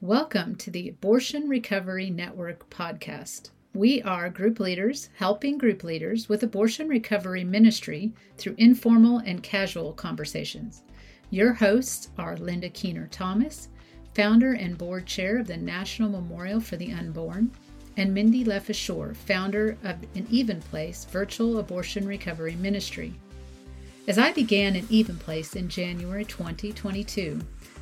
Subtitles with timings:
[0.00, 3.50] Welcome to the Abortion Recovery Network podcast.
[3.74, 9.92] We are group leaders helping group leaders with abortion recovery ministry through informal and casual
[9.92, 10.84] conversations.
[11.30, 13.70] Your hosts are Linda Keener Thomas,
[14.14, 17.50] founder and board chair of the National Memorial for the Unborn,
[17.96, 23.14] and Mindy Lefashore, founder of an Even Place virtual abortion recovery ministry.
[24.06, 27.40] As I began an Even Place in January 2022,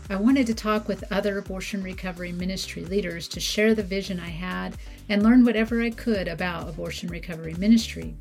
[0.08, 4.28] I wanted to talk with other abortion recovery ministry leaders to share the vision I
[4.28, 4.76] had
[5.08, 8.14] and learn whatever I could about abortion recovery ministry.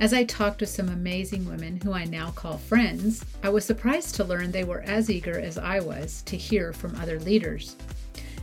[0.00, 4.14] As I talked with some amazing women who I now call friends, I was surprised
[4.14, 7.76] to learn they were as eager as I was to hear from other leaders.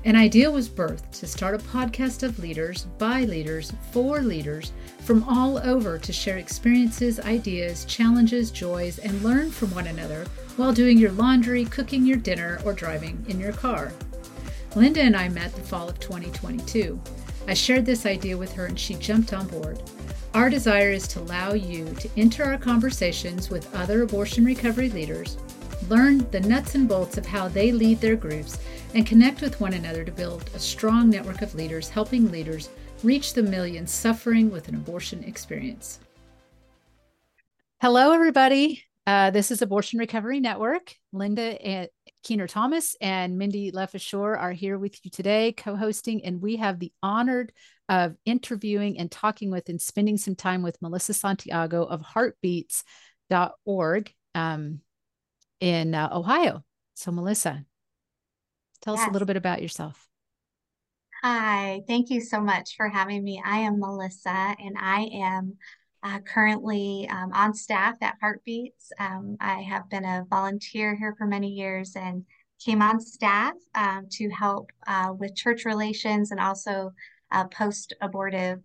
[0.03, 5.23] An idea was birthed to start a podcast of leaders, by leaders, for leaders from
[5.29, 10.25] all over to share experiences, ideas, challenges, joys, and learn from one another
[10.57, 13.91] while doing your laundry, cooking your dinner, or driving in your car.
[14.75, 16.99] Linda and I met the fall of 2022.
[17.47, 19.83] I shared this idea with her and she jumped on board.
[20.33, 25.37] Our desire is to allow you to enter our conversations with other abortion recovery leaders,
[25.91, 28.57] learn the nuts and bolts of how they lead their groups,
[28.95, 32.69] and connect with one another to build a strong network of leaders helping leaders
[33.03, 35.99] reach the millions suffering with an abortion experience.
[37.81, 38.81] Hello, everybody.
[39.05, 40.95] Uh, this is Abortion Recovery Network.
[41.11, 41.89] Linda
[42.23, 46.79] Keener Thomas and Mindy Lefashore are here with you today, co hosting, and we have
[46.79, 47.51] the honored
[47.89, 54.79] of interviewing and talking with and spending some time with Melissa Santiago of heartbeats.org um,
[55.61, 56.65] in uh, Ohio.
[56.95, 57.65] So, Melissa,
[58.81, 59.03] Tell yes.
[59.03, 60.07] us a little bit about yourself.
[61.23, 63.41] Hi, thank you so much for having me.
[63.45, 65.55] I am Melissa, and I am
[66.01, 68.91] uh, currently um, on staff at Heartbeats.
[68.99, 72.25] Um, I have been a volunteer here for many years and
[72.63, 76.91] came on staff um, to help uh, with church relations and also
[77.31, 78.59] uh, post abortive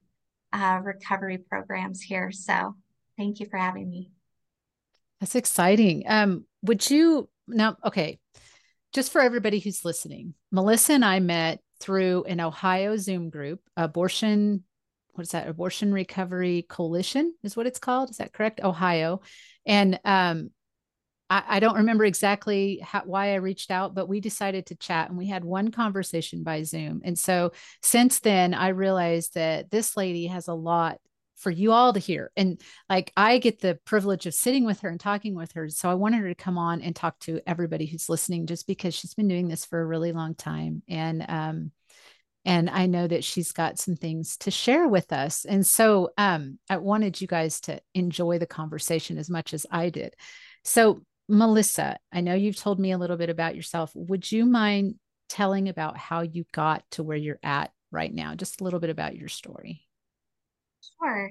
[0.54, 2.32] uh, recovery programs here.
[2.32, 2.74] So,
[3.18, 4.10] thank you for having me.
[5.20, 6.04] That's exciting.
[6.06, 7.76] Um, would you now?
[7.84, 8.18] Okay,
[8.92, 14.64] just for everybody who's listening, Melissa and I met through an Ohio Zoom group, abortion,
[15.12, 15.48] what is that?
[15.48, 18.10] Abortion Recovery Coalition is what it's called.
[18.10, 18.60] Is that correct?
[18.62, 19.20] Ohio.
[19.64, 20.50] And um,
[21.28, 25.08] I, I, don't remember exactly how, why I reached out, but we decided to chat
[25.08, 27.00] and we had one conversation by Zoom.
[27.04, 27.52] And so
[27.82, 30.98] since then, I realized that this lady has a lot
[31.36, 32.30] for you all to hear.
[32.36, 35.68] And like I get the privilege of sitting with her and talking with her.
[35.68, 38.94] So I wanted her to come on and talk to everybody who's listening just because
[38.94, 40.82] she's been doing this for a really long time.
[40.88, 41.72] And um
[42.44, 45.44] and I know that she's got some things to share with us.
[45.44, 49.90] And so um I wanted you guys to enjoy the conversation as much as I
[49.90, 50.14] did.
[50.64, 53.90] So Melissa, I know you've told me a little bit about yourself.
[53.94, 54.94] Would you mind
[55.28, 58.34] telling about how you got to where you're at right now?
[58.34, 59.85] Just a little bit about your story.
[61.00, 61.30] Sure.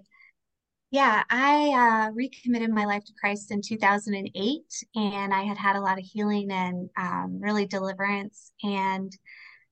[0.91, 5.81] Yeah, I uh, recommitted my life to Christ in 2008, and I had had a
[5.81, 8.51] lot of healing and um, really deliverance.
[8.63, 9.11] And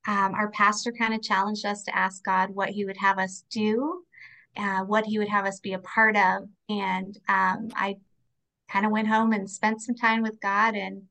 [0.07, 3.45] um, our pastor kind of challenged us to ask God what He would have us
[3.51, 4.03] do,
[4.57, 6.49] uh, what He would have us be a part of.
[6.69, 7.97] And um, I
[8.69, 11.03] kind of went home and spent some time with God, and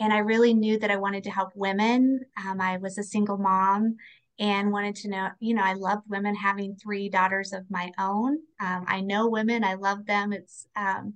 [0.00, 2.20] and I really knew that I wanted to help women.
[2.46, 3.96] Um, I was a single mom,
[4.38, 8.38] and wanted to know, you know, I loved women having three daughters of my own.
[8.60, 10.32] Um, I know women, I love them.
[10.32, 11.14] It's um,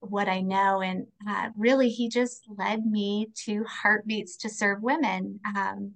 [0.00, 0.82] what I know.
[0.82, 5.38] And uh, really, he just led me to Heartbeats to serve women.
[5.56, 5.92] Um,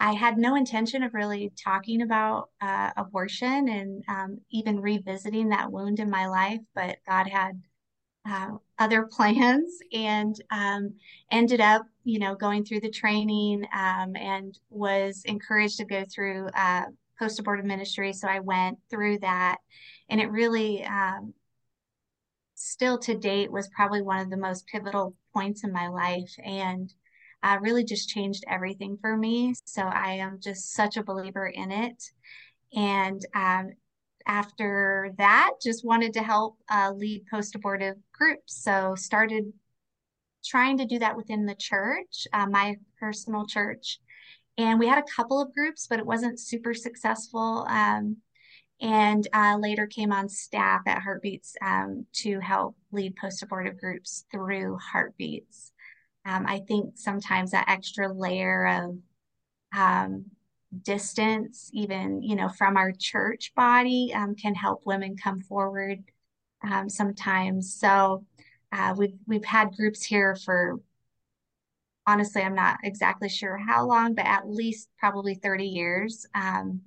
[0.00, 5.72] I had no intention of really talking about uh, abortion and um, even revisiting that
[5.72, 7.62] wound in my life, but God had
[8.28, 10.94] uh, other plans and um,
[11.30, 16.48] ended up, you know, going through the training um, and was encouraged to go through
[16.54, 16.84] uh,
[17.18, 18.12] post abortive ministry.
[18.12, 19.58] So I went through that,
[20.08, 21.34] and it really, um,
[22.54, 26.92] still to date, was probably one of the most pivotal points in my life, and
[27.42, 29.54] uh, really just changed everything for me.
[29.64, 32.02] So I am just such a believer in it.
[32.74, 33.70] And um,
[34.28, 38.62] after that, just wanted to help uh, lead post abortive groups.
[38.62, 39.52] So started
[40.44, 43.98] trying to do that within the church, uh, my personal church.
[44.58, 47.66] And we had a couple of groups, but it wasn't super successful.
[47.68, 48.18] Um,
[48.80, 54.24] and uh, later came on staff at Heartbeats um, to help lead post abortive groups
[54.30, 55.72] through Heartbeats.
[56.24, 58.98] Um, I think sometimes that extra layer of
[59.76, 60.26] um,
[60.82, 66.02] distance, even you know, from our church body, um, can help women come forward
[66.62, 67.74] um, sometimes.
[67.74, 68.24] So
[68.72, 70.78] uh, we've we've had groups here for
[72.06, 76.80] honestly, I'm not exactly sure how long, but at least probably 30 years, because um,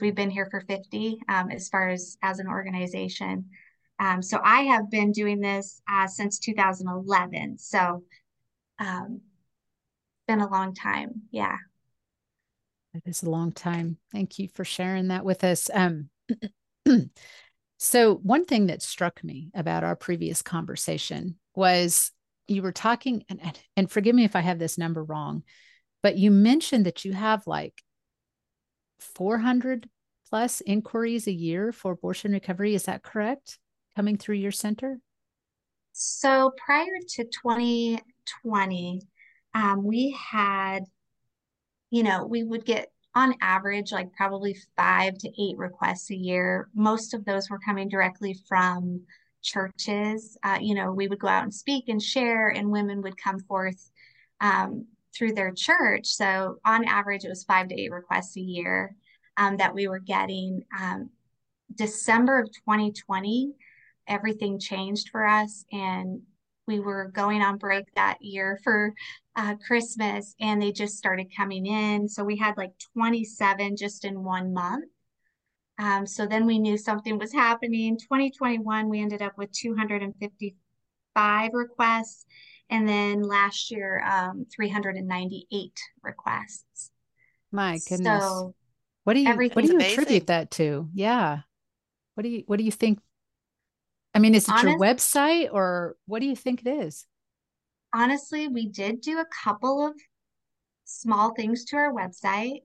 [0.00, 3.50] we've been here for 50 um, as far as as an organization.
[4.00, 7.58] Um, so I have been doing this uh, since 2011.
[7.58, 8.02] So
[8.80, 9.20] um,
[10.26, 11.22] been a long time.
[11.30, 11.56] Yeah.
[12.94, 13.98] It is a long time.
[14.12, 15.68] Thank you for sharing that with us.
[15.72, 16.10] Um,
[17.78, 22.12] so one thing that struck me about our previous conversation was
[22.46, 23.40] you were talking and
[23.76, 25.42] and forgive me if I have this number wrong,
[26.02, 27.82] but you mentioned that you have like
[29.00, 29.88] 400
[30.28, 32.74] plus inquiries a year for abortion recovery.
[32.74, 33.58] Is that correct?
[33.96, 35.00] Coming through your center?
[35.92, 39.00] So prior to 2020,
[39.54, 40.80] um, we had,
[41.94, 46.68] you know, we would get on average like probably five to eight requests a year.
[46.74, 49.00] Most of those were coming directly from
[49.42, 50.36] churches.
[50.42, 53.38] Uh, you know, we would go out and speak and share, and women would come
[53.38, 53.92] forth
[54.40, 56.08] um, through their church.
[56.08, 58.96] So on average, it was five to eight requests a year
[59.36, 60.64] um, that we were getting.
[60.76, 61.10] Um,
[61.76, 63.52] December of 2020,
[64.08, 66.22] everything changed for us, and
[66.66, 68.94] we were going on break that year for
[69.36, 72.08] uh, Christmas, and they just started coming in.
[72.08, 74.84] So we had like 27 just in one month.
[75.78, 77.98] Um, so then we knew something was happening.
[77.98, 82.26] 2021, we ended up with 255 requests.
[82.70, 85.72] And then last year, um, 398
[86.02, 86.90] requests.
[87.52, 88.22] My goodness.
[88.22, 88.54] So
[89.04, 89.98] what do you what do you amazing.
[89.98, 90.88] attribute that to?
[90.94, 91.40] Yeah.
[92.14, 93.00] What do you what do you think?
[94.14, 97.06] I mean, is it Honest, your website or what do you think it is?
[97.92, 99.94] Honestly, we did do a couple of
[100.84, 102.62] small things to our website.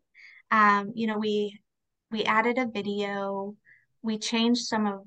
[0.51, 1.59] Um, you know, we
[2.11, 3.55] we added a video
[4.01, 5.01] we changed some of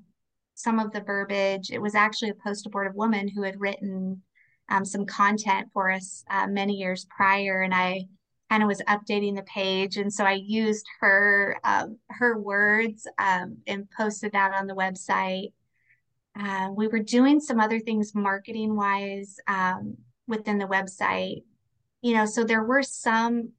[0.55, 4.23] some of the verbiage it was actually a post-abortive woman who had written
[4.69, 8.05] um, some content for us uh, many years prior and i
[8.51, 13.57] kind of was updating the page and so i used her um, her words um,
[13.67, 15.53] and posted that on the website
[16.39, 19.97] uh, we were doing some other things marketing wise um,
[20.27, 21.43] within the website
[22.01, 23.53] you know so there were some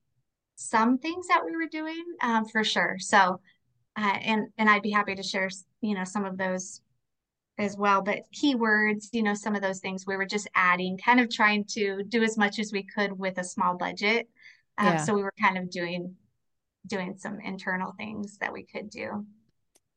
[0.55, 2.97] some things that we were doing um, for sure.
[2.99, 3.39] So,
[3.97, 5.49] uh, and and I'd be happy to share,
[5.81, 6.81] you know, some of those
[7.57, 8.01] as well.
[8.01, 11.65] But keywords, you know, some of those things we were just adding, kind of trying
[11.71, 14.27] to do as much as we could with a small budget.
[14.77, 14.97] Um, yeah.
[14.97, 16.15] So we were kind of doing
[16.87, 19.25] doing some internal things that we could do.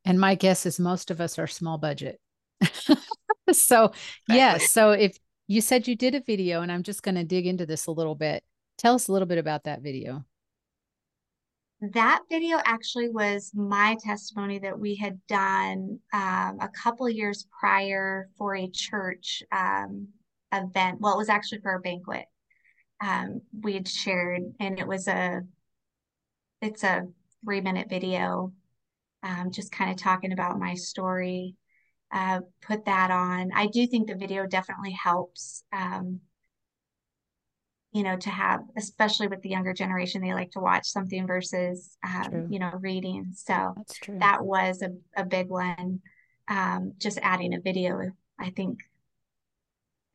[0.05, 2.21] And my guess is most of us are small budget.
[3.53, 3.93] so
[4.29, 7.47] yes, so if you said you did a video, and I'm just going to dig
[7.47, 8.43] into this a little bit.
[8.79, 10.25] Tell us a little bit about that video.
[11.81, 18.29] That video actually was my testimony that we had done um, a couple years prior
[18.39, 20.09] for a church um,
[20.53, 21.01] event.
[21.01, 22.25] Well, it was actually for a banquet.
[23.03, 25.43] Um, we had shared, and it was a
[26.63, 27.07] it's a
[27.45, 28.53] three minute video,
[29.23, 31.55] um, just kind of talking about my story.
[32.13, 33.51] Uh, put that on.
[33.55, 36.21] I do think the video definitely helps um,
[37.97, 41.97] you know, to have, especially with the younger generation, they like to watch something versus,
[42.05, 43.33] um, you know, reading.
[43.35, 43.75] So
[44.19, 46.01] that was a, a big one.
[46.47, 48.81] Um, just adding a video, I think,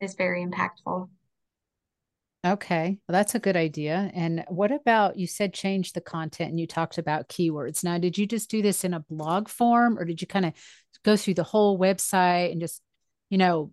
[0.00, 1.08] is very impactful.
[2.44, 4.10] Okay, well, that's a good idea.
[4.14, 7.84] And what about you said change the content and you talked about keywords.
[7.84, 10.52] Now, did you just do this in a blog form or did you kind of
[11.04, 12.82] go through the whole website and just,
[13.30, 13.72] you know,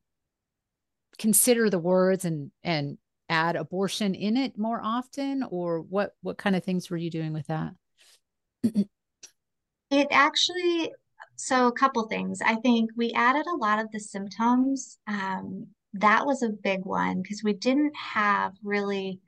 [1.17, 2.97] consider the words and and
[3.27, 7.33] add abortion in it more often or what what kind of things were you doing
[7.33, 7.73] with that
[9.91, 10.91] it actually
[11.35, 16.25] so a couple things i think we added a lot of the symptoms um, that
[16.25, 19.19] was a big one because we didn't have really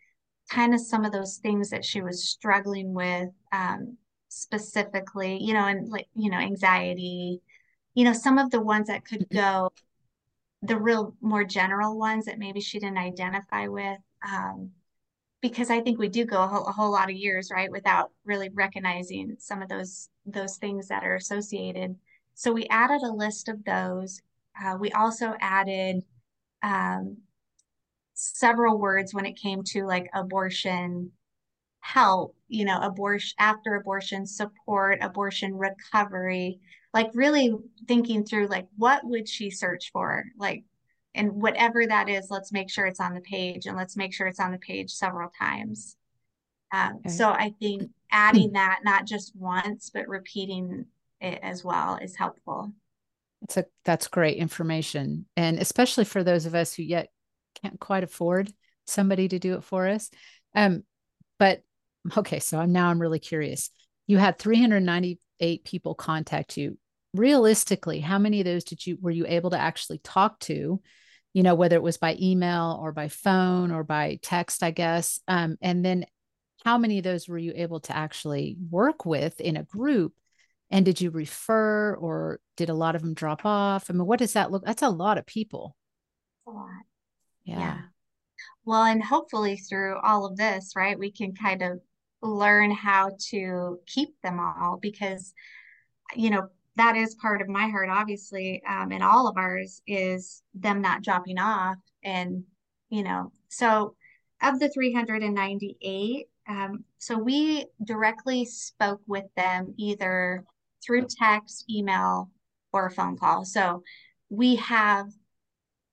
[0.50, 5.66] kind of some of those things that she was struggling with um, specifically you know
[5.66, 7.42] and like you know anxiety
[7.96, 9.72] you know some of the ones that could go
[10.62, 14.72] the real more general ones that maybe she didn't identify with um,
[15.42, 18.12] because I think we do go a whole, a whole, lot of years right without
[18.26, 21.96] really recognizing some of those those things that are associated.
[22.36, 24.22] So we added a list of those.
[24.64, 26.04] Uh, we also added
[26.64, 27.18] um,
[28.14, 31.12] several words when it came to like abortion
[31.80, 36.60] help, you know, abortion after abortion support, abortion recovery,
[36.94, 37.54] like really
[37.88, 40.26] thinking through like what would she search for?
[40.38, 40.64] Like
[41.14, 44.28] and whatever that is, let's make sure it's on the page and let's make sure
[44.28, 45.98] it's on the page several times.
[46.72, 47.10] Um, okay.
[47.10, 50.86] So I think adding that not just once, but repeating
[51.20, 52.72] it as well is helpful.
[53.44, 57.10] It's a that's great information, and especially for those of us who yet
[57.62, 58.52] can't quite afford
[58.86, 60.10] somebody to do it for us.
[60.56, 60.84] Um,
[61.40, 61.62] but
[62.18, 63.70] okay, so i'm now I'm really curious.
[64.08, 66.78] You had 398 people contact you.
[67.14, 70.82] Realistically, how many of those did you were you able to actually talk to?
[71.34, 75.22] You know, whether it was by email or by phone or by text, I guess.
[75.28, 76.06] Um, and then
[76.64, 80.14] how many of those were you able to actually work with in a group?
[80.72, 83.90] And did you refer or did a lot of them drop off?
[83.90, 84.64] I mean, what does that look?
[84.66, 85.76] That's a lot of people.
[86.48, 86.70] A lot.
[87.44, 87.60] Yeah.
[87.60, 87.78] yeah.
[88.64, 91.82] Well, and hopefully through all of this, right, we can kind of
[92.22, 95.34] learn how to keep them all because,
[96.16, 96.48] you know,
[96.78, 101.04] that is part of my heart, obviously, um, and all of ours is them not
[101.04, 101.78] dropping off.
[102.04, 102.44] And,
[102.90, 103.96] you know, so
[104.42, 110.46] of the 398, um, so we directly spoke with them either
[110.84, 112.30] through text, email,
[112.74, 113.46] or a phone call.
[113.46, 113.84] So
[114.30, 115.08] we have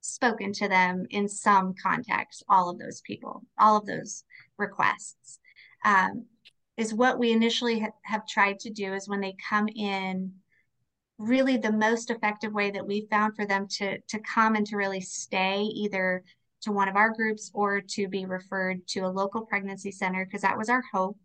[0.01, 4.25] spoken to them in some context, all of those people, all of those
[4.57, 5.39] requests.
[5.85, 6.27] Um,
[6.77, 10.33] is what we initially ha- have tried to do is when they come in,
[11.19, 14.77] really the most effective way that we found for them to, to come and to
[14.77, 16.23] really stay either
[16.63, 20.43] to one of our groups or to be referred to a local pregnancy center, because
[20.43, 21.19] that was our hope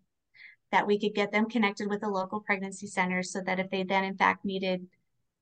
[0.74, 3.84] that we could get them connected with a local pregnancy center so that if they
[3.84, 4.88] then in fact needed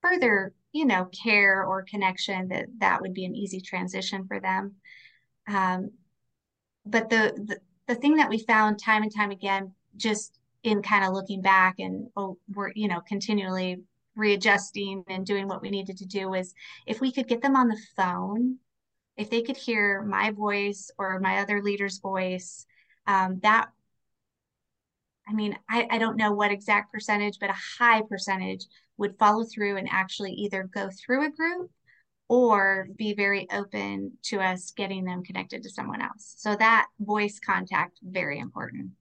[0.02, 4.76] further you know care or connection that that would be an easy transition for them.
[5.48, 5.92] Um,
[6.86, 11.06] but the, the the thing that we found time and time again just in kind
[11.06, 13.82] of looking back and oh we're you know continually
[14.18, 16.54] readjusting and doing what we needed to do was
[16.86, 18.58] if we could get them on the phone
[19.16, 22.66] if they could hear my voice or my other leader's voice
[23.08, 23.70] um, that
[25.32, 28.66] I mean, I, I don't know what exact percentage, but a high percentage
[28.98, 31.72] would follow through and actually either go through a group
[32.28, 36.36] or be very open to us getting them connected to someone else.
[36.38, 38.92] So that voice contact, very important.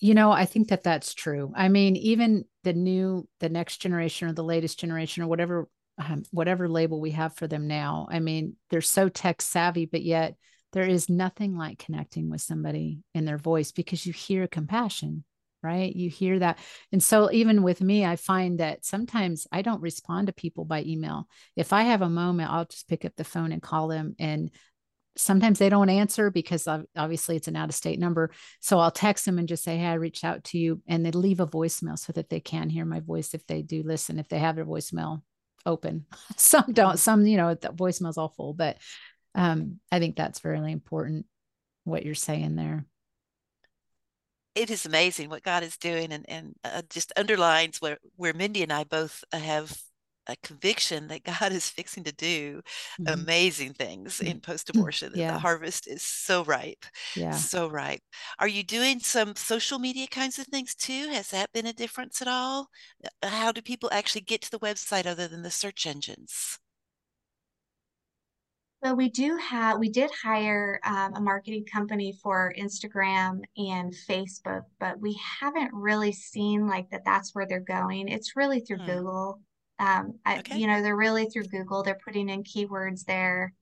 [0.00, 1.52] You know, I think that that's true.
[1.54, 6.22] I mean, even the new, the next generation or the latest generation or whatever, um,
[6.30, 8.06] whatever label we have for them now.
[8.10, 10.36] I mean, they're so tech savvy, but yet
[10.76, 15.24] there is nothing like connecting with somebody in their voice because you hear compassion
[15.62, 15.96] right?
[15.96, 16.58] You hear that.
[16.92, 20.82] And so even with me i find that sometimes i don't respond to people by
[20.82, 21.26] email.
[21.56, 24.50] If i have a moment i'll just pick up the phone and call them and
[25.16, 28.30] sometimes they don't answer because obviously it's an out of state number.
[28.60, 31.10] So i'll text them and just say hey i reached out to you and they
[31.10, 34.28] leave a voicemail so that they can hear my voice if they do listen if
[34.28, 35.22] they have their voicemail
[35.64, 36.04] open.
[36.36, 38.76] Some don't some you know the voicemail's all full but
[39.36, 41.26] um, I think that's really important
[41.84, 42.84] what you're saying there.
[44.54, 48.62] It is amazing what God is doing, and and uh, just underlines where where Mindy
[48.62, 49.76] and I both have
[50.26, 52.62] a conviction that God is fixing to do
[53.00, 53.12] mm-hmm.
[53.12, 55.12] amazing things in post abortion.
[55.14, 55.32] yeah.
[55.32, 56.84] The harvest is so ripe.
[57.14, 57.32] Yeah.
[57.32, 58.02] So ripe.
[58.38, 61.08] Are you doing some social media kinds of things too?
[61.12, 62.68] Has that been a difference at all?
[63.22, 66.58] Uh, how do people actually get to the website other than the search engines?
[68.84, 74.62] So we do have, we did hire um, a marketing company for Instagram and Facebook,
[74.78, 78.08] but we haven't really seen like that that's where they're going.
[78.08, 78.86] It's really through hmm.
[78.86, 79.40] Google.
[79.78, 80.58] Um, I, okay.
[80.58, 81.82] You know, they're really through Google.
[81.82, 83.54] They're putting in keywords there.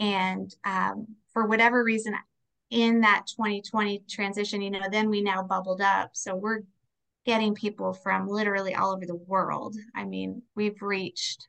[0.00, 2.14] And um, for whatever reason,
[2.70, 6.10] in that 2020 transition, you know, then we now bubbled up.
[6.14, 6.60] So we're
[7.24, 9.76] getting people from literally all over the world.
[9.94, 11.48] I mean, we've reached,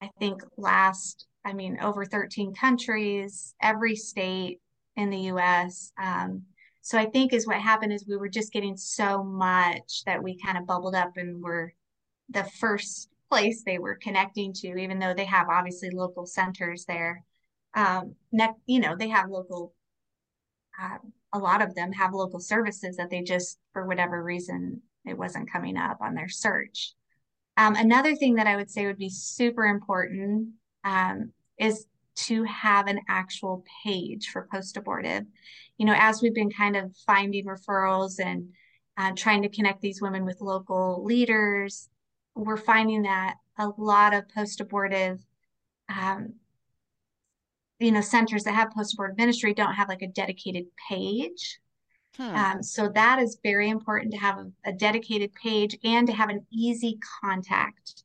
[0.00, 4.60] I think last I mean, over 13 countries, every state
[4.96, 5.92] in the US.
[6.00, 6.42] Um,
[6.82, 10.38] so I think is what happened is we were just getting so much that we
[10.38, 11.72] kind of bubbled up and were
[12.28, 17.24] the first place they were connecting to, even though they have obviously local centers there.
[17.74, 19.74] Um, ne- you know, they have local,
[20.80, 20.98] uh,
[21.32, 25.50] a lot of them have local services that they just, for whatever reason, it wasn't
[25.50, 26.94] coming up on their search.
[27.56, 30.48] Um, another thing that I would say would be super important
[30.84, 35.24] um, is to have an actual page for post abortive.
[35.78, 38.50] You know, as we've been kind of finding referrals and
[38.96, 41.88] uh, trying to connect these women with local leaders,
[42.34, 45.20] we're finding that a lot of post abortive,
[45.88, 46.34] um,
[47.78, 51.58] you know, centers that have post abortive ministry don't have like a dedicated page.
[52.16, 52.34] Hmm.
[52.34, 56.28] Um, so that is very important to have a, a dedicated page and to have
[56.28, 58.04] an easy contact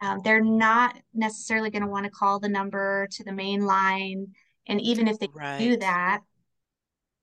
[0.00, 4.28] um, they're not necessarily going to want to call the number to the main line.
[4.66, 5.58] And even if they right.
[5.58, 6.20] do that,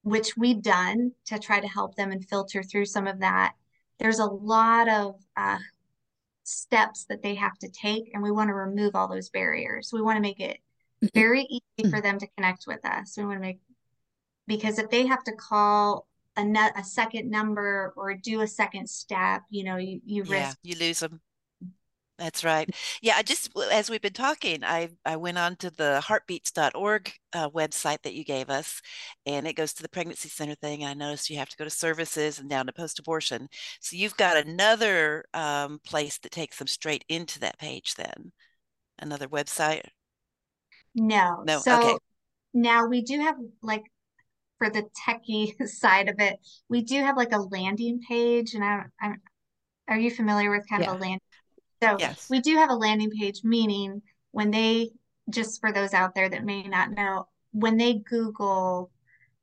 [0.03, 3.53] which we've done to try to help them and filter through some of that,
[3.99, 5.57] there's a lot of uh,
[6.43, 8.11] steps that they have to take.
[8.13, 9.89] And we want to remove all those barriers.
[9.91, 10.59] We want to make it
[11.13, 13.15] very easy for them to connect with us.
[13.17, 13.59] We want to make
[14.47, 16.07] because if they have to call
[16.37, 20.47] a, net, a second number or do a second step, you know, you, you yeah,
[20.47, 21.19] risk you lose them.
[22.17, 22.67] That's right.
[23.01, 27.49] Yeah, I just as we've been talking, I I went on to the heartbeats.org uh,
[27.49, 28.81] website that you gave us,
[29.27, 30.83] and it goes to the pregnancy center thing.
[30.83, 33.47] And I noticed you have to go to services and down to post abortion.
[33.81, 37.93] So you've got another um, place that takes them straight into that page.
[37.95, 38.31] Then
[38.97, 39.85] another website.
[40.95, 41.43] No.
[41.45, 41.59] No.
[41.59, 41.97] So okay.
[42.53, 43.83] now we do have like
[44.57, 48.85] for the techie side of it, we do have like a landing page, and I,
[49.01, 49.21] I'm.
[49.89, 50.91] Are you familiar with kind yeah.
[50.91, 51.21] of a landing
[51.81, 52.29] so yes.
[52.29, 54.91] we do have a landing page, meaning when they,
[55.29, 58.91] just for those out there that may not know, when they Google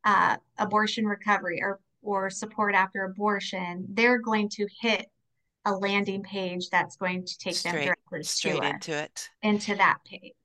[0.05, 5.07] uh, abortion recovery or, or support after abortion, they're going to hit
[5.64, 9.75] a landing page that's going to take straight, them directly straight to into it, into
[9.76, 9.99] that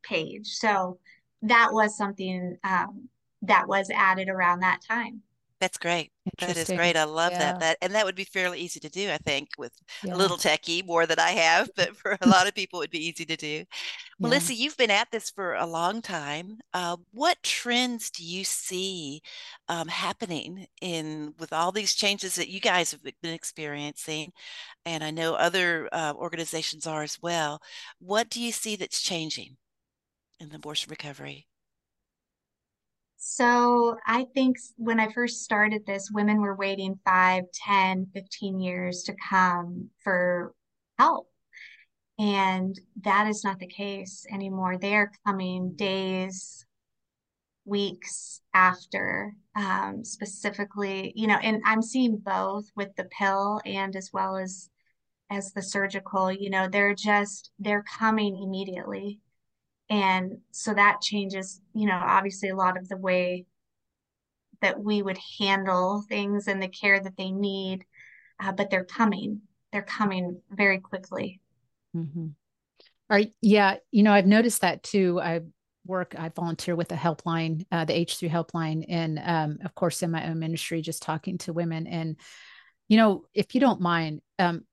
[0.03, 0.47] page.
[0.47, 0.99] So
[1.41, 3.09] that was something um,
[3.41, 5.21] that was added around that time.
[5.59, 6.11] That's great.
[6.39, 6.95] That is great.
[6.95, 7.39] I love yeah.
[7.39, 7.59] that.
[7.59, 9.73] That and that would be fairly easy to do, I think, with
[10.03, 10.13] yeah.
[10.13, 12.91] a little techie more than I have, but for a lot of people it would
[12.91, 13.65] be easy to do.
[14.19, 14.63] Melissa, yeah.
[14.63, 16.59] you've been at this for a long time.
[16.73, 19.21] Uh, what trends do you see
[19.67, 24.31] um, happening in with all these changes that you guys have been experiencing,
[24.85, 27.61] and I know other uh, organizations are as well?
[27.99, 29.57] What do you see that's changing
[30.39, 31.47] in the abortion recovery?
[33.21, 39.03] So I think when I first started this, women were waiting 5, 10, 15 years
[39.03, 40.53] to come for
[40.97, 41.27] help.
[42.17, 44.77] And that is not the case anymore.
[44.77, 46.65] They are coming days,
[47.65, 54.11] weeks after, um, specifically, you know, and I'm seeing both with the pill and as
[54.13, 54.69] well as
[55.29, 59.19] as the surgical, you know, they're just they're coming immediately
[59.89, 63.45] and so that changes you know obviously a lot of the way
[64.61, 67.85] that we would handle things and the care that they need
[68.39, 69.41] uh, but they're coming.
[69.71, 71.41] They're coming very quickly.
[71.95, 72.27] Mm-hmm.
[72.29, 73.33] All right.
[73.41, 75.19] Yeah you know i've noticed that too.
[75.19, 75.41] I
[75.85, 80.11] work i volunteer with a helpline uh, the h3 helpline and um, of course in
[80.11, 81.87] my own ministry just talking to women.
[81.87, 82.17] And
[82.87, 84.65] you know if you don't mind um,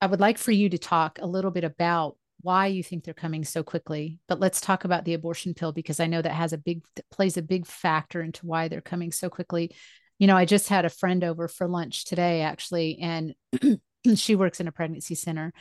[0.00, 3.12] i would like for you to talk a little bit about why you think they're
[3.12, 4.20] coming so quickly.
[4.28, 7.36] But let's talk about the abortion pill because I know that has a big plays
[7.36, 9.74] a big factor into why they're coming so quickly.
[10.20, 13.34] You know, I just had a friend over for lunch today actually and
[14.14, 15.52] she works in a pregnancy center.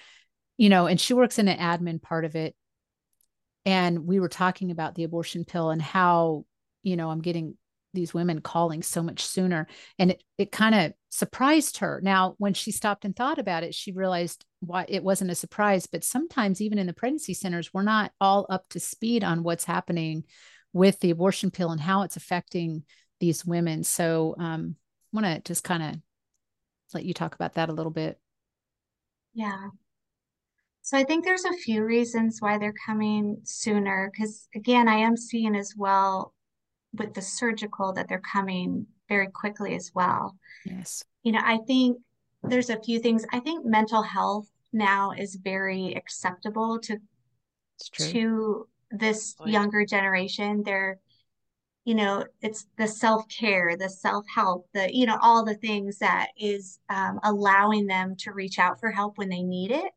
[0.57, 2.55] You know, and she works in an admin part of it.
[3.65, 6.45] And we were talking about the abortion pill and how,
[6.83, 7.57] you know, I'm getting
[7.95, 9.67] these women calling so much sooner
[9.97, 13.73] and it, it kind of surprised her now when she stopped and thought about it
[13.73, 17.84] she realized why it wasn't a surprise but sometimes even in the pregnancy centers we're
[17.84, 20.23] not all up to speed on what's happening
[20.73, 22.84] with the abortion pill and how it's affecting
[23.19, 24.75] these women so um,
[25.13, 25.95] i want to just kind of
[26.93, 28.19] let you talk about that a little bit
[29.34, 29.69] yeah
[30.86, 34.12] so I think there's a few reasons why they're coming sooner.
[34.13, 36.32] Because again, I am seeing as well
[36.93, 40.38] with the surgical that they're coming very quickly as well.
[40.63, 41.04] Yes.
[41.23, 41.97] You know, I think
[42.43, 43.25] there's a few things.
[43.34, 46.97] I think mental health now is very acceptable to
[47.97, 50.63] to this oh, younger generation.
[50.63, 50.99] They're
[51.85, 56.79] you know it's the self-care the self-help the you know all the things that is
[56.89, 59.91] um, allowing them to reach out for help when they need it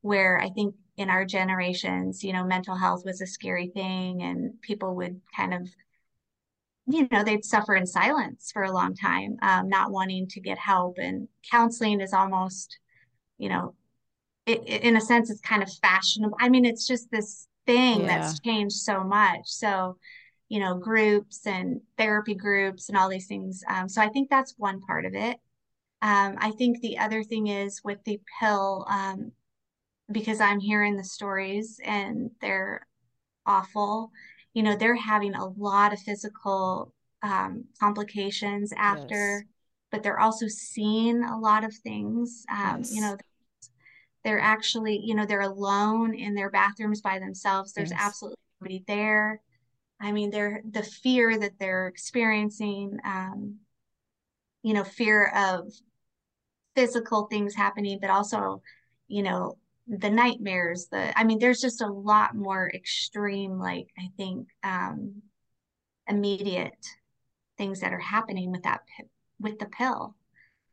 [0.00, 4.58] where i think in our generations you know mental health was a scary thing and
[4.62, 5.68] people would kind of
[6.86, 10.58] you know they'd suffer in silence for a long time um, not wanting to get
[10.58, 10.98] help.
[10.98, 12.78] And counseling is almost
[13.38, 13.74] you know
[14.46, 18.00] it, it, in a sense it's kind of fashionable i mean it's just this thing
[18.00, 18.06] yeah.
[18.06, 19.96] that's changed so much so
[20.48, 24.54] you know groups and therapy groups and all these things um, so i think that's
[24.56, 25.38] one part of it
[26.02, 29.32] um, i think the other thing is with the pill um,
[30.12, 32.86] because i'm hearing the stories and they're
[33.44, 34.10] awful
[34.54, 39.42] you know they're having a lot of physical um, complications after yes.
[39.90, 42.94] but they're also seeing a lot of things um, yes.
[42.94, 43.16] you know
[44.26, 48.00] they're actually you know they're alone in their bathrooms by themselves there's yes.
[48.02, 49.40] absolutely nobody there
[50.00, 53.54] i mean they're the fear that they're experiencing um,
[54.64, 55.72] you know fear of
[56.74, 58.60] physical things happening but also
[59.06, 64.10] you know the nightmares the i mean there's just a lot more extreme like i
[64.16, 65.22] think um
[66.08, 66.84] immediate
[67.56, 68.80] things that are happening with that
[69.38, 70.16] with the pill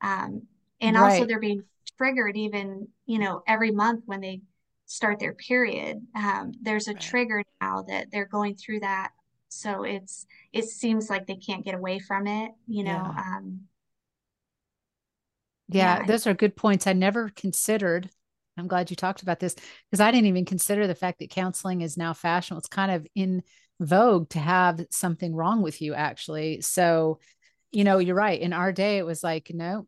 [0.02, 0.42] um
[0.82, 1.12] and right.
[1.12, 1.64] also they're being
[1.98, 4.42] triggered even you know every month when they
[4.86, 6.06] start their period.
[6.16, 7.02] Um, there's a right.
[7.02, 9.12] trigger now that they're going through that.
[9.50, 13.14] So it's it seems like they can't get away from it, you know.
[13.16, 13.62] Yeah, um,
[15.70, 16.88] yeah, yeah those are good points.
[16.88, 18.10] I never considered.
[18.58, 19.56] I'm glad you talked about this
[19.90, 22.60] because I didn't even consider the fact that counseling is now fashionable.
[22.60, 23.44] It's kind of in
[23.80, 26.62] vogue to have something wrong with you, actually.
[26.62, 27.20] So,
[27.72, 28.40] you know, you're right.
[28.40, 29.88] In our day, it was like, no,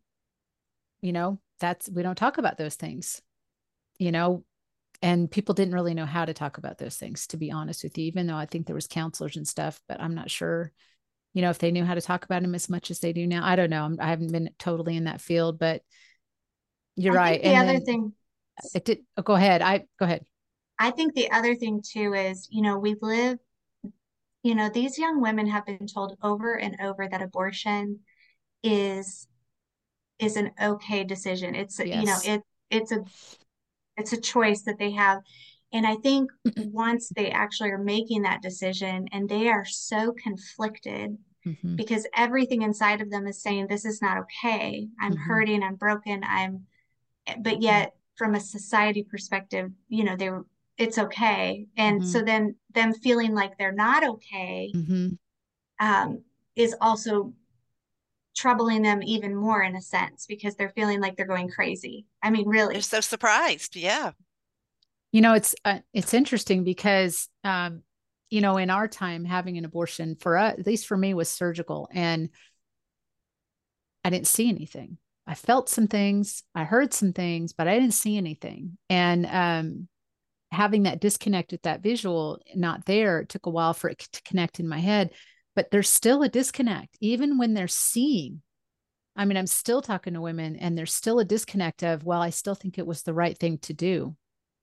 [1.00, 3.22] you know, that's we don't talk about those things.
[3.98, 4.44] You know,
[5.02, 7.98] and people didn't really know how to talk about those things to be honest with
[7.98, 10.72] you even though i think there was counselors and stuff but i'm not sure
[11.36, 13.26] you know if they knew how to talk about them as much as they do
[13.26, 13.46] now.
[13.46, 13.84] I don't know.
[13.84, 15.82] I'm, i have not been totally in that field but
[16.96, 17.42] you're I right.
[17.42, 18.14] the and other thing
[18.74, 19.60] it did oh, go ahead.
[19.60, 20.24] I go ahead.
[20.78, 23.38] I think the other thing too is you know we live
[24.42, 28.00] you know these young women have been told over and over that abortion
[28.62, 29.28] is
[30.18, 32.00] is an okay decision it's yes.
[32.00, 33.04] you know it it's a
[33.96, 35.20] it's a choice that they have
[35.72, 36.30] and i think
[36.72, 41.76] once they actually are making that decision and they are so conflicted mm-hmm.
[41.76, 45.22] because everything inside of them is saying this is not okay i'm mm-hmm.
[45.22, 46.66] hurting i'm broken i'm
[47.40, 47.62] but mm-hmm.
[47.62, 50.44] yet from a society perspective you know they're
[50.78, 52.26] it's okay and so mm-hmm.
[52.26, 55.08] then them feeling like they're not okay mm-hmm.
[55.80, 56.22] um,
[56.54, 57.32] is also
[58.36, 62.06] troubling them even more in a sense because they're feeling like they're going crazy.
[62.22, 62.74] I mean, really.
[62.74, 63.76] They're so surprised.
[63.76, 64.12] Yeah.
[65.12, 67.82] You know, it's uh, it's interesting because um,
[68.28, 71.28] you know, in our time having an abortion for us, at least for me was
[71.28, 72.28] surgical and
[74.04, 74.98] I didn't see anything.
[75.26, 78.78] I felt some things, I heard some things, but I didn't see anything.
[78.90, 79.88] And um
[80.52, 84.22] having that disconnect with that visual not there, it took a while for it to
[84.22, 85.10] connect in my head
[85.56, 88.42] but there's still a disconnect even when they're seeing
[89.16, 92.30] i mean i'm still talking to women and there's still a disconnect of well i
[92.30, 94.14] still think it was the right thing to do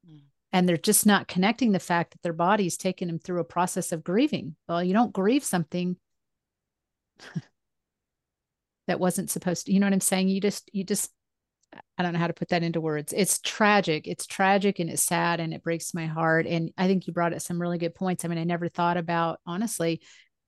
[0.10, 0.22] mm.
[0.54, 3.92] and they're just not connecting the fact that their body's taking them through a process
[3.92, 5.98] of grieving well you don't grieve something
[8.88, 11.12] that wasn't supposed to you know what i'm saying you just you just
[11.98, 13.14] I don't know how to put that into words.
[13.16, 14.08] It's tragic.
[14.08, 16.46] It's tragic and it's sad and it breaks my heart.
[16.46, 18.24] And I think you brought up some really good points.
[18.24, 20.02] I mean, I never thought about honestly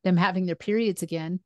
[0.06, 1.42] them having their periods again.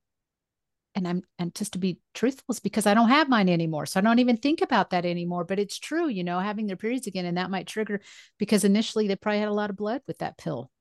[0.95, 3.86] And i'm and just to be truthful is because i don't have mine anymore.
[3.86, 6.76] So i don't even think about that anymore but it's true you know having their
[6.76, 8.02] periods again and that might trigger
[8.39, 10.72] because initially they probably had a lot of blood with that pill.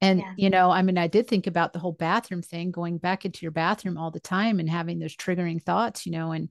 [0.00, 0.32] And yeah.
[0.36, 3.42] you know i mean i did think about the whole bathroom thing going back into
[3.42, 6.48] your bathroom all the time and having those triggering thoughts you know and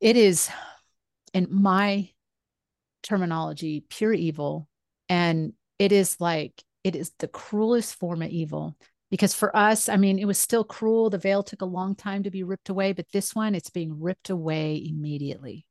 [0.00, 0.50] it is
[1.32, 2.10] in my
[3.04, 4.68] terminology pure evil.
[5.08, 8.76] And it is like it is the cruelest form of evil
[9.10, 11.10] because for us i mean it was still cruel.
[11.10, 14.00] The veil took a long time to be ripped away but this one it's being
[14.00, 15.66] ripped away immediately.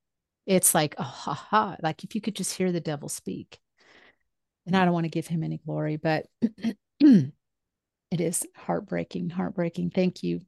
[0.45, 1.75] It's like oh ha ha.
[1.81, 3.59] Like if you could just hear the devil speak.
[4.65, 6.25] And i don't want to give him any glory but
[6.99, 7.31] it
[8.11, 9.91] is heartbreaking heartbreaking.
[9.91, 10.41] Thank you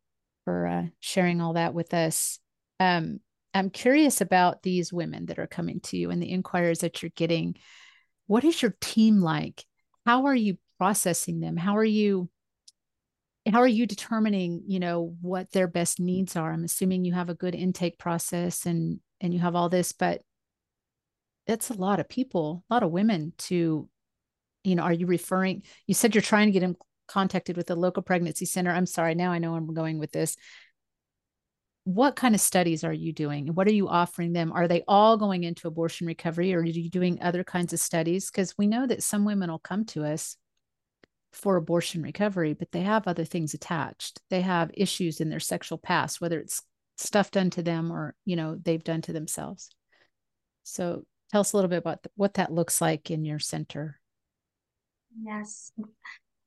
[0.46, 2.40] for uh, sharing all that with us.
[2.80, 3.20] Um,
[3.54, 7.12] i'm curious about these women that are coming to you and the inquiries that you're
[7.16, 7.56] getting.
[8.28, 9.64] What is your team like?
[10.06, 11.58] How are you processing them?
[11.58, 12.30] How are you
[13.54, 16.52] how are you determining you know what their best needs are?
[16.52, 20.22] I'm assuming you have a good intake process and and you have all this but
[21.48, 23.88] that's a lot of people a lot of women to
[24.64, 26.76] you know are you referring you said you're trying to get them
[27.08, 28.72] contacted with the local pregnancy center.
[28.72, 30.36] I'm sorry now i know i'm going with this.
[31.84, 33.54] What kind of studies are you doing?
[33.54, 34.52] What are you offering them?
[34.52, 38.32] Are they all going into abortion recovery or are you doing other kinds of studies?
[38.32, 40.36] Because we know that some women will come to us
[41.36, 44.22] for abortion recovery, but they have other things attached.
[44.30, 46.64] They have issues in their sexual past, whether it's
[46.98, 49.70] stuff done to them or, you know, they've done to themselves.
[50.64, 54.00] So tell us a little bit about the, what that looks like in your center.
[55.22, 55.72] Yes.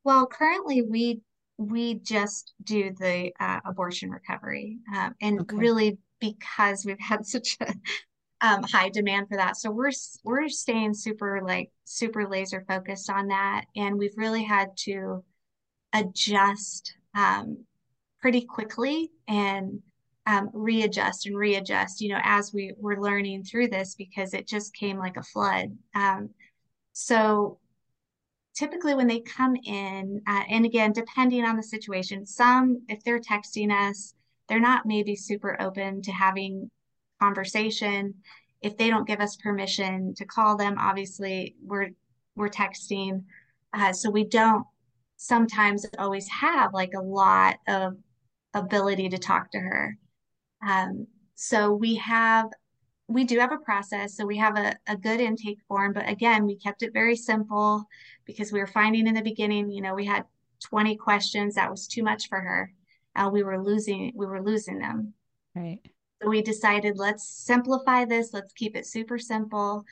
[0.05, 1.21] Well, currently we
[1.59, 5.57] we just do the uh, abortion recovery, um, and okay.
[5.57, 7.75] really because we've had such a
[8.41, 9.57] um, high demand for that.
[9.57, 9.93] So we're
[10.25, 15.25] we're staying super like super laser focused on that, and we've really had to
[15.93, 17.65] adjust um,
[18.21, 19.81] pretty quickly and
[20.27, 22.01] um, readjust and readjust.
[22.01, 25.77] You know, as we were learning through this because it just came like a flood.
[25.95, 26.31] Um,
[26.93, 27.59] so
[28.55, 33.21] typically when they come in, uh, and again, depending on the situation, some if they're
[33.21, 34.15] texting us,
[34.49, 36.71] they're not maybe super open to having
[37.21, 38.15] conversation.
[38.61, 41.91] If they don't give us permission to call them, obviously we're
[42.37, 43.25] we're texting.
[43.73, 44.65] Uh, so we don't
[45.17, 47.95] sometimes always have like a lot of
[48.55, 49.97] ability to talk to her.
[50.67, 52.49] Um, so we have
[53.09, 54.17] we do have a process.
[54.17, 57.85] So we have a, a good intake form, but again, we kept it very simple
[58.27, 60.25] because we were finding in the beginning, you know, we had
[60.65, 61.55] 20 questions.
[61.55, 62.73] That was too much for her.
[63.17, 65.15] Uh, we were losing, we were losing them.
[65.55, 65.81] Right.
[66.23, 68.33] So we decided let's simplify this.
[68.33, 69.85] Let's keep it super simple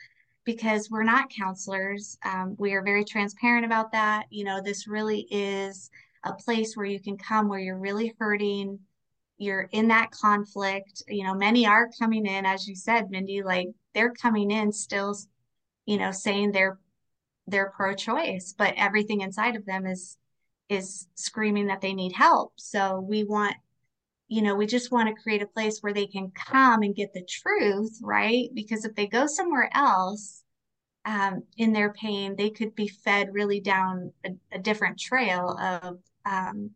[0.45, 2.17] because we're not counselors.
[2.25, 4.25] Um, we are very transparent about that.
[4.29, 5.89] You know, this really is
[6.23, 8.79] a place where you can come where you're really hurting
[9.37, 13.67] you're in that conflict you know many are coming in as you said mindy like
[13.93, 15.15] they're coming in still
[15.85, 16.79] you know saying they're
[17.47, 20.17] they're pro-choice but everything inside of them is
[20.69, 23.55] is screaming that they need help so we want
[24.27, 27.13] you know we just want to create a place where they can come and get
[27.13, 30.43] the truth right because if they go somewhere else
[31.05, 35.99] um, in their pain they could be fed really down a, a different trail of
[36.25, 36.71] um,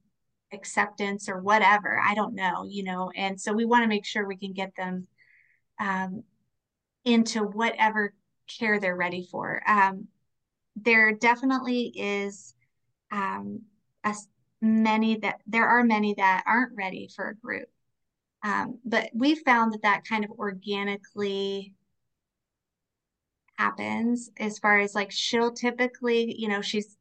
[0.53, 1.99] acceptance or whatever.
[1.99, 3.11] I don't know, you know.
[3.15, 5.07] And so we want to make sure we can get them
[5.79, 6.23] um,
[7.05, 8.13] into whatever
[8.59, 9.61] care they're ready for.
[9.67, 10.07] Um,
[10.75, 12.53] there definitely is
[13.11, 13.61] um,
[14.03, 14.15] a,
[14.62, 17.67] many that there are many that aren't ready for a group.
[18.43, 21.74] Um, but we found that that kind of organically
[23.58, 26.97] happens as far as like she'll typically, you know, she's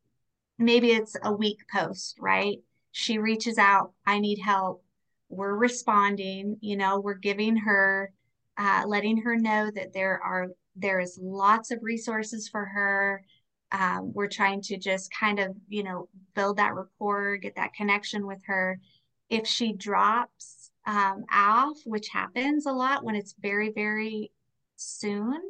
[0.59, 2.59] maybe it's a week post, right?
[2.92, 4.85] She reaches out, I need help.
[5.31, 8.12] We're responding, you know, we're giving her,
[8.59, 13.25] uh, letting her know that there are, there is lots of resources for her.
[13.72, 18.26] Um, we're trying to just kind of, you know, build that rapport, get that connection
[18.26, 18.80] with her.
[19.28, 24.33] If she drops um, off, which happens a lot when it's very, very
[24.76, 25.40] soon,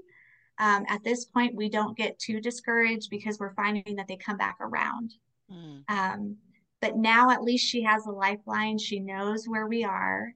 [0.59, 4.37] um, at this point, we don't get too discouraged because we're finding that they come
[4.37, 5.15] back around.
[5.51, 5.83] Mm.
[5.89, 6.37] Um,
[6.83, 8.79] but now at least she has a lifeline.
[8.79, 10.35] She knows where we are.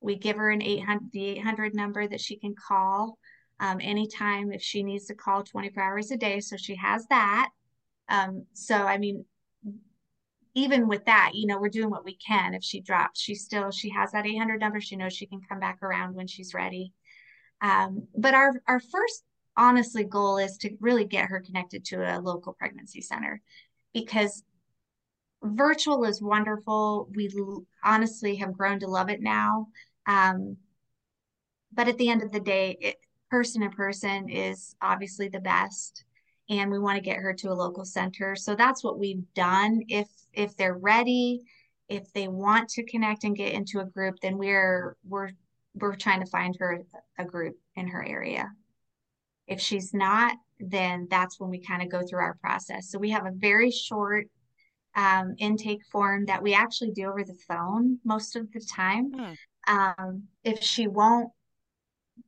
[0.00, 3.18] We give her an 800, the 800 number that she can call
[3.60, 6.40] um, anytime if she needs to call 24 hours a day.
[6.40, 7.50] So she has that.
[8.08, 9.24] Um, so, I mean,
[10.54, 12.54] even with that, you know, we're doing what we can.
[12.54, 14.80] If she drops, she still, she has that 800 number.
[14.80, 16.92] She knows she can come back around when she's ready.
[17.60, 19.24] Um, but our, our first
[19.56, 23.40] honestly goal is to really get her connected to a local pregnancy center
[23.92, 24.42] because
[25.42, 27.08] virtual is wonderful.
[27.14, 27.30] We
[27.82, 29.68] honestly have grown to love it now.
[30.06, 30.56] Um,
[31.72, 32.96] but at the end of the day, it,
[33.30, 36.04] person to person is obviously the best
[36.50, 39.80] and we want to get her to a local center so that's what we've done
[39.88, 41.40] if if they're ready
[41.88, 45.30] if they want to connect and get into a group then we're we're
[45.74, 46.82] we're trying to find her
[47.18, 48.50] a group in her area
[49.46, 52.90] if she's not, then that's when we kind of go through our process.
[52.90, 54.26] So we have a very short
[54.96, 59.12] um, intake form that we actually do over the phone most of the time.
[59.12, 59.32] Hmm.
[59.66, 61.30] Um, if she won't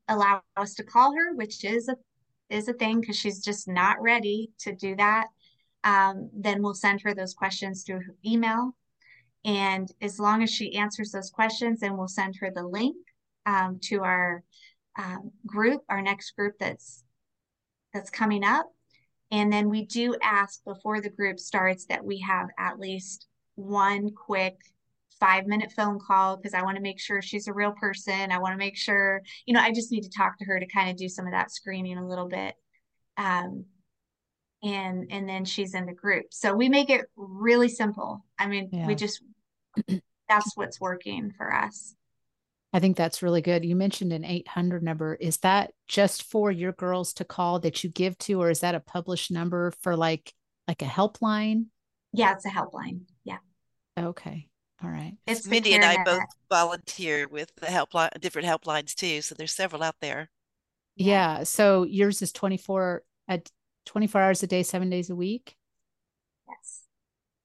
[0.08, 1.96] allow us to call her, which is a
[2.48, 5.26] is a thing because she's just not ready to do that,
[5.82, 8.72] um, then we'll send her those questions through email.
[9.44, 12.96] And as long as she answers those questions, then we'll send her the link
[13.46, 14.42] um, to our
[14.98, 17.04] um, group, our next group that's
[17.92, 18.66] that's coming up.
[19.30, 24.10] And then we do ask before the group starts that we have at least one
[24.10, 24.56] quick
[25.18, 28.30] five minute phone call because I want to make sure she's a real person.
[28.30, 30.66] I want to make sure, you know, I just need to talk to her to
[30.66, 32.54] kind of do some of that screening a little bit.
[33.16, 33.64] Um,
[34.62, 36.26] and and then she's in the group.
[36.30, 38.24] So we make it really simple.
[38.38, 38.86] I mean, yeah.
[38.86, 39.22] we just
[40.28, 41.94] that's what's working for us.
[42.72, 43.64] I think that's really good.
[43.64, 45.14] You mentioned an 800 number.
[45.14, 48.74] Is that just for your girls to call that you give to, or is that
[48.74, 50.32] a published number for like
[50.66, 51.66] like a helpline?
[52.12, 53.02] Yeah, it's a helpline.
[53.24, 53.38] Yeah.
[53.98, 54.48] Okay.
[54.86, 55.14] All right.
[55.26, 59.20] It's Mindy and I both volunteer with the helpline, different helplines too.
[59.20, 60.30] So there's several out there.
[60.94, 61.42] Yeah.
[61.42, 63.50] So yours is 24 at
[63.86, 65.56] 24 hours a day, seven days a week.
[66.48, 66.82] Yes.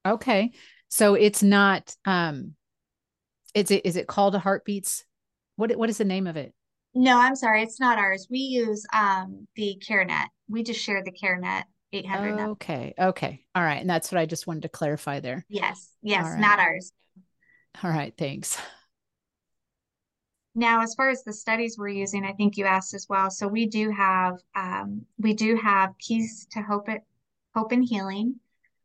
[0.06, 0.52] Okay.
[0.90, 2.54] So it's not, um,
[3.56, 5.04] is it, is it called a heartbeats
[5.56, 6.54] what what is the name of it?
[6.94, 8.28] No, I'm sorry, it's not ours.
[8.30, 10.28] We use um the CareNet.
[10.48, 12.50] We just share the CareNet 800.
[12.52, 15.46] Okay, okay, all right, and that's what I just wanted to clarify there.
[15.50, 16.40] Yes, yes, right.
[16.40, 16.92] not ours.
[17.84, 18.58] All right, thanks.
[20.54, 23.32] Now, as far as the studies we're using, I think you asked as well.
[23.32, 27.02] So we do have um, we do have Keys to Hope it
[27.56, 28.36] Hope and Healing.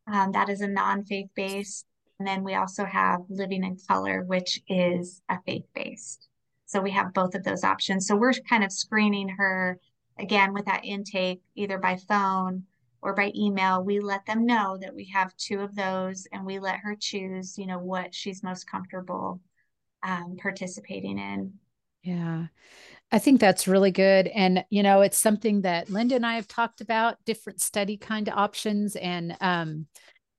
[0.07, 1.87] Um, that is a non-faith based,
[2.19, 6.29] and then we also have Living in Color, which is a faith based.
[6.67, 8.07] So we have both of those options.
[8.07, 9.81] So we're kind of screening her
[10.19, 12.65] again with that intake, either by phone
[13.03, 13.83] or by email.
[13.85, 17.59] We let them know that we have two of those and we let her choose,
[17.59, 19.41] you know, what she's most comfortable
[20.03, 21.53] um, participating in.
[22.03, 22.47] Yeah.
[23.13, 24.27] I think that's really good.
[24.29, 28.29] And, you know, it's something that Linda and I have talked about different study kind
[28.29, 28.97] of options.
[28.97, 29.87] And um,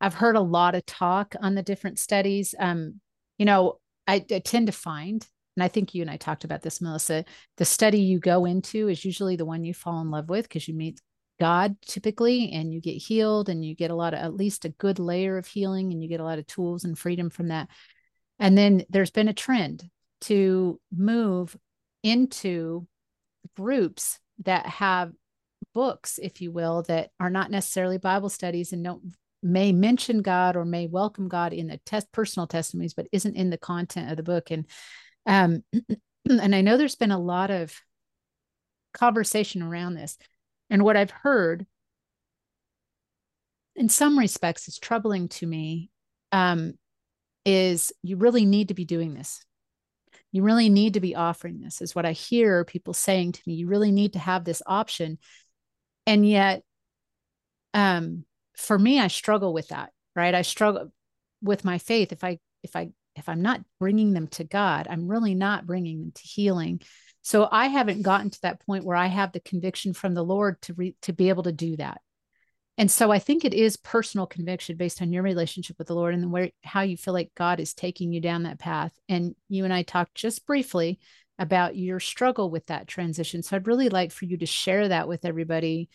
[0.02, 2.54] I've heard a lot of talk on the different studies.
[2.60, 3.00] Um,
[3.38, 6.62] you know, I, I tend to find, and I think you and I talked about
[6.62, 7.26] this, Melissa,
[7.58, 10.67] the study you go into is usually the one you fall in love with because
[10.67, 11.02] you meet
[11.39, 14.69] God typically and you get healed and you get a lot of at least a
[14.69, 17.69] good layer of healing and you get a lot of tools and freedom from that.
[18.39, 19.89] And then there's been a trend
[20.21, 21.56] to move
[22.04, 22.88] into
[23.56, 25.12] groups that have
[25.73, 30.56] books, if you will, that are not necessarily Bible studies and don't may mention God
[30.56, 34.17] or may welcome God in the test personal testimonies, but isn't in the content of
[34.17, 34.52] the book.
[34.52, 34.65] And
[35.26, 35.63] um,
[36.30, 37.73] and I know there's been a lot of
[38.93, 40.17] conversation around this.
[40.69, 41.65] And what I've heard
[43.75, 45.91] in some respects is troubling to me
[46.32, 46.73] um,
[47.45, 49.45] is you really need to be doing this.
[50.32, 53.53] You really need to be offering this, is what I hear people saying to me.
[53.53, 55.19] You really need to have this option.
[56.06, 56.63] And yet,
[57.73, 58.25] um,
[58.58, 60.36] for me, I struggle with that, right?
[60.36, 60.91] I struggle
[61.41, 62.12] with my faith.
[62.12, 65.99] If I, if I, if I'm not bringing them to God, I'm really not bringing
[65.99, 66.82] them to healing.
[67.28, 70.62] So I haven't gotten to that point where I have the conviction from the Lord
[70.62, 72.00] to re, to be able to do that.
[72.78, 76.13] And so I think it is personal conviction based on your relationship with the Lord
[76.13, 78.98] and where how you feel like God is taking you down that path.
[79.10, 81.00] And you and I talked just briefly
[81.38, 83.44] about your struggle with that transition.
[83.44, 85.90] So I'd really like for you to share that with everybody.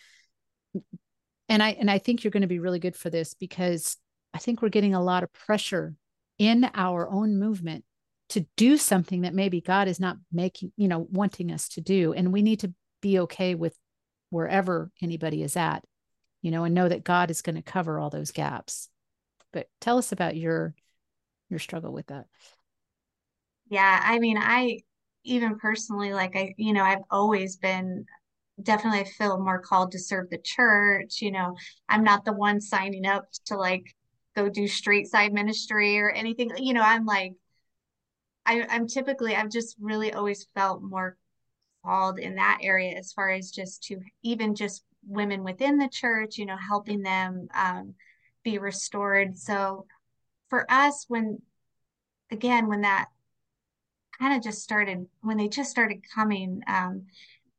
[1.48, 3.96] And I and I think you're going to be really good for this because
[4.34, 5.94] I think we're getting a lot of pressure
[6.38, 7.86] in our own movement
[8.32, 12.12] to do something that maybe God is not making, you know, wanting us to do.
[12.12, 13.76] And we need to be okay with
[14.30, 15.84] wherever anybody is at
[16.42, 18.88] you know, and know that God is going to cover all those gaps.
[19.52, 20.74] But tell us about your
[21.48, 22.26] your struggle with that.
[23.68, 24.80] Yeah, I mean, I
[25.24, 28.04] even personally like I, you know, I've always been
[28.62, 31.56] definitely I feel more called to serve the church, you know.
[31.88, 33.84] I'm not the one signing up to like
[34.34, 36.50] go do street side ministry or anything.
[36.56, 37.34] You know, I'm like
[38.44, 41.16] I, I'm typically I've just really always felt more
[41.84, 46.38] called in that area as far as just to even just women within the church,
[46.38, 47.94] you know, helping them um,
[48.44, 49.36] be restored.
[49.36, 49.86] So
[50.48, 51.40] for us, when
[52.30, 53.06] again, when that
[54.18, 57.06] kind of just started, when they just started coming, um,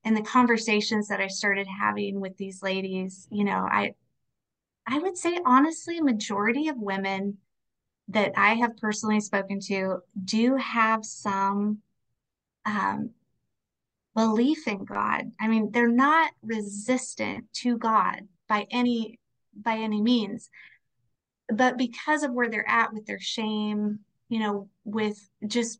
[0.05, 3.93] and the conversations that I started having with these ladies, you know, I
[4.85, 7.37] I would say honestly, majority of women
[8.09, 11.79] that I have personally spoken to do have some
[12.65, 13.11] um,
[14.15, 15.31] belief in God.
[15.39, 19.19] I mean, they're not resistant to God by any
[19.55, 20.49] by any means.
[21.49, 25.79] But because of where they're at with their shame, you know, with just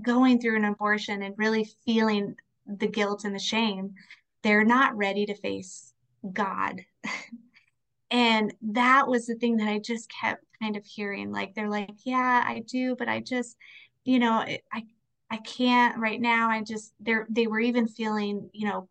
[0.00, 2.36] going through an abortion and really feeling
[2.66, 3.94] the guilt and the shame,
[4.42, 5.92] they're not ready to face
[6.32, 6.80] God.
[8.10, 11.90] and that was the thing that I just kept kind of hearing like they're like,
[12.04, 13.56] "Yeah, I do, but I just,
[14.04, 14.84] you know, I
[15.30, 16.50] I can't right now.
[16.50, 18.88] I just they're they were even feeling, you know,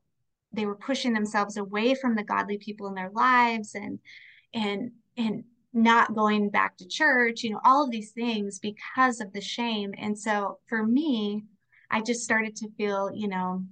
[0.54, 4.00] they were pushing themselves away from the godly people in their lives and
[4.54, 9.34] and and not going back to church, you know, all of these things because of
[9.34, 9.94] the shame.
[9.98, 11.44] And so for me,
[11.90, 13.66] I just started to feel, you know,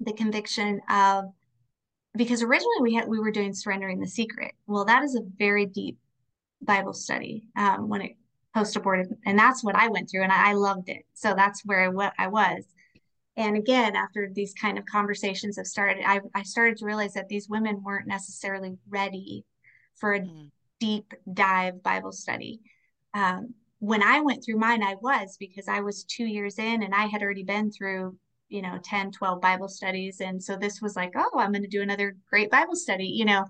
[0.00, 1.26] the conviction of
[2.16, 4.52] because originally we had we were doing surrendering the secret.
[4.66, 5.98] Well, that is a very deep
[6.62, 8.16] Bible study um, when it
[8.54, 9.06] post abortive.
[9.26, 11.04] And that's what I went through and I, I loved it.
[11.14, 12.64] So that's where I, what I was.
[13.36, 17.28] And again, after these kind of conversations have started, I, I started to realize that
[17.28, 19.44] these women weren't necessarily ready
[19.94, 20.50] for a mm.
[20.80, 22.60] deep dive Bible study.
[23.14, 26.92] Um, when I went through mine, I was because I was two years in and
[26.92, 28.16] I had already been through,
[28.48, 30.20] you know, 10, 12 Bible studies.
[30.20, 33.24] And so this was like, oh, I'm going to do another great Bible study, you
[33.24, 33.44] know.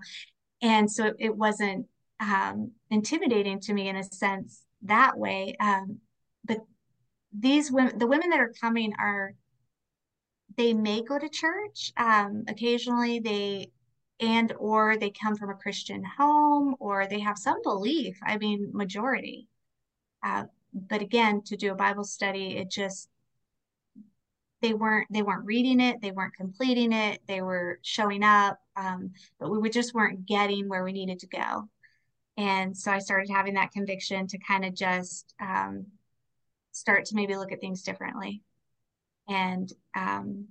[0.61, 1.87] And so it wasn't
[2.19, 5.55] um, intimidating to me in a sense that way.
[5.59, 5.99] Um,
[6.45, 6.59] but
[7.37, 9.33] these women, the women that are coming are,
[10.57, 11.93] they may go to church.
[11.97, 13.71] Um, occasionally they,
[14.19, 18.17] and or they come from a Christian home or they have some belief.
[18.23, 19.47] I mean, majority.
[20.23, 23.09] Uh, but again, to do a Bible study, it just
[24.61, 29.11] they weren't they weren't reading it they weren't completing it they were showing up um,
[29.39, 31.67] but we just weren't getting where we needed to go
[32.39, 35.87] and so I started having that conviction to kind of just um,
[36.71, 38.41] start to maybe look at things differently.
[39.27, 40.47] And um,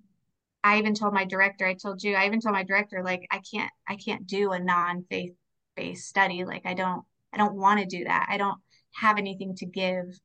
[0.62, 3.40] I even told my director, I told you, I even told my director, like, I
[3.50, 5.34] can't, I can't do a non-faith
[5.76, 6.44] based study.
[6.44, 8.28] Like, I don't, I don't want to do that.
[8.30, 8.60] I don't
[8.94, 10.18] have anything to give.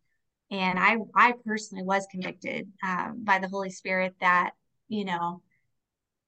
[0.51, 4.51] and I I personally was convicted um, by the Holy Spirit that
[4.87, 5.41] you know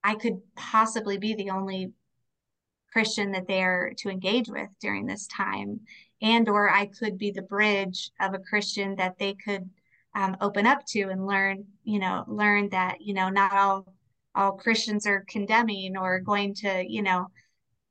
[0.04, 1.94] I could possibly be the only
[2.96, 5.82] Christian that they're to engage with during this time,
[6.22, 9.70] and or I could be the bridge of a Christian that they could
[10.16, 13.94] um, open up to and learn you know learn that you know not all
[14.34, 17.28] all Christians are condemning or going to you know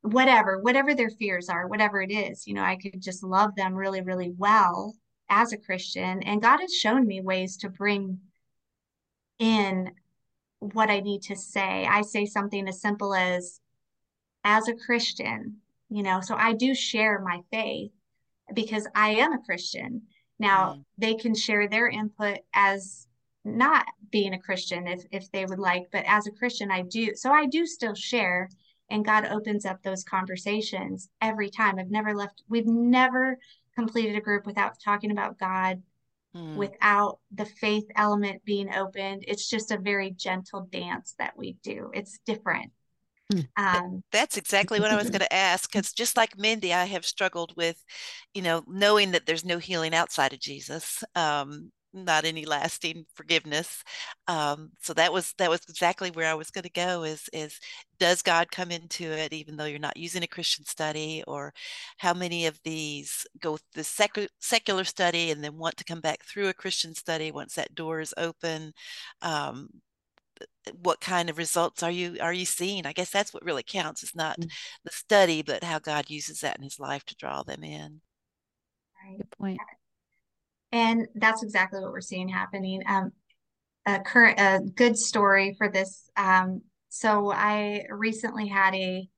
[0.01, 3.75] whatever whatever their fears are whatever it is you know I could just love them
[3.75, 4.95] really really well
[5.29, 6.23] as a Christian.
[6.23, 8.21] And God has shown me ways to bring
[9.39, 9.91] in
[10.59, 11.87] what I need to say.
[11.87, 13.61] I say something as simple as,
[14.45, 15.57] as a Christian,
[15.89, 17.91] you know, so I do share my faith
[18.53, 20.03] because I am a Christian.
[20.39, 20.85] Now, mm.
[20.99, 23.07] they can share their input as
[23.45, 27.15] not being a Christian if, if they would like, but as a Christian, I do.
[27.15, 28.49] So I do still share,
[28.91, 31.79] and God opens up those conversations every time.
[31.79, 33.39] I've never left, we've never
[33.75, 35.83] completed a group without talking about God,
[36.35, 36.57] mm.
[36.57, 39.25] without the faith element being opened.
[39.27, 41.91] It's just a very gentle dance that we do.
[41.95, 42.73] It's different.
[43.33, 43.41] Hmm.
[43.57, 45.71] Um, That's exactly what I was going to ask.
[45.71, 47.83] Because just like Mindy, I have struggled with,
[48.35, 51.03] you know, knowing that there's no healing outside of Jesus.
[51.15, 53.83] Um, not any lasting forgiveness.
[54.27, 57.05] Um, so that was that was exactly where I was going to go.
[57.05, 57.59] Is is
[57.99, 61.53] does God come into it even though you're not using a Christian study, or
[61.99, 66.25] how many of these go the secular secular study and then want to come back
[66.25, 68.73] through a Christian study once that door is open?
[70.81, 72.87] What kind of results are you are you seeing?
[72.87, 74.03] I guess that's what really counts.
[74.03, 74.49] It's not mm-hmm.
[74.85, 78.01] the study, but how God uses that in His life to draw them in.
[79.17, 79.59] Good point.
[80.73, 82.83] And that's exactly what we're seeing happening.
[82.89, 83.13] Um,
[83.87, 86.11] a current, a good story for this.
[86.17, 89.09] Um, so I recently had a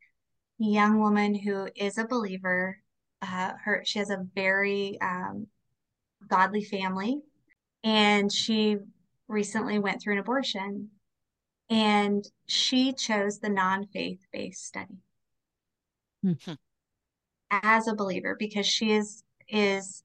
[0.59, 2.79] young woman who is a believer.
[3.23, 5.47] Uh, her, she has a very um,
[6.29, 7.21] godly family,
[7.85, 8.77] and she
[9.29, 10.91] recently went through an abortion,
[11.69, 14.99] and she chose the non-faith based study.
[16.25, 16.55] Mm-hmm.
[17.51, 20.03] as a believer because she is is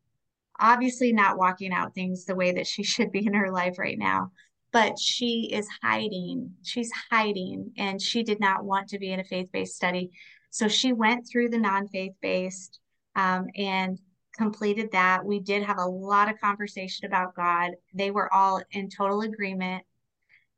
[0.59, 3.97] obviously not walking out things the way that she should be in her life right
[3.97, 4.30] now
[4.72, 9.24] but she is hiding she's hiding and she did not want to be in a
[9.24, 10.12] faith-based study.
[10.49, 12.80] So she went through the non-faith-based
[13.16, 13.99] um, and
[14.38, 15.24] completed that.
[15.26, 17.72] We did have a lot of conversation about god.
[17.93, 19.84] They were all in total agreement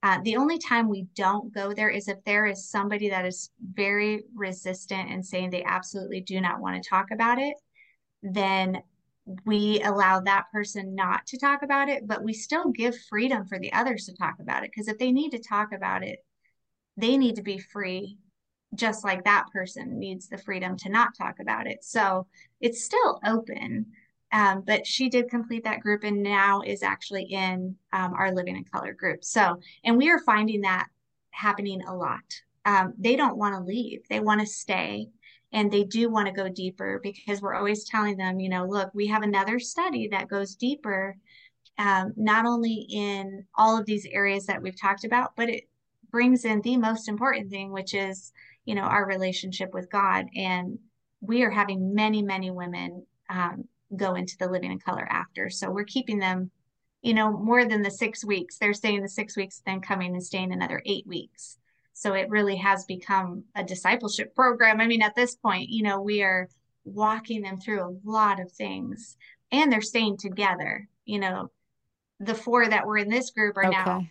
[0.04, 3.50] uh, the only time we don't go there is if there is somebody that is
[3.74, 7.56] very resistant and saying they absolutely do not want to talk about it
[8.22, 8.82] then
[9.46, 13.60] we allow that person not to talk about it, but we still give freedom for
[13.60, 14.72] the others to talk about it.
[14.74, 16.20] Because if they need to talk about it,
[16.98, 18.18] they need to be free,
[18.76, 21.84] just like that person needs the freedom to not talk about it.
[21.84, 22.28] So
[22.60, 23.88] it's still open.
[24.34, 28.58] Um, but she did complete that group and now is actually in um, our Living
[28.58, 29.24] in Color group.
[29.24, 30.88] So, and we are finding that
[31.32, 32.42] happening a lot.
[32.66, 35.08] Um, they don't want to leave, they want to stay
[35.54, 38.90] and they do want to go deeper because we're always telling them you know look
[38.94, 41.16] we have another study that goes deeper
[41.78, 45.70] um, not only in all of these areas that we've talked about but it
[46.12, 48.34] brings in the most important thing which is
[48.66, 50.78] you know our relationship with god and
[51.22, 53.66] we are having many many women um,
[53.96, 56.50] go into the living in color after so we're keeping them
[57.02, 60.24] you know more than the six weeks they're staying the six weeks then coming and
[60.24, 61.58] staying another eight weeks
[61.94, 64.82] so it really has become a discipleship program.
[64.82, 66.50] I mean, at this point, you know, we are
[66.84, 69.16] walking them through a lot of things
[69.52, 70.88] and they're staying together.
[71.06, 71.52] You know,
[72.20, 73.78] the four that were in this group are okay.
[73.86, 74.08] now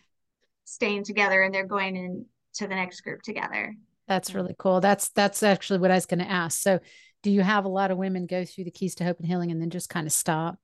[0.65, 3.75] staying together and they're going into the next group together.
[4.07, 4.81] That's really cool.
[4.81, 6.61] That's that's actually what I was going to ask.
[6.61, 6.81] So,
[7.23, 9.51] do you have a lot of women go through the keys to hope and healing
[9.51, 10.59] and then just kind of stop?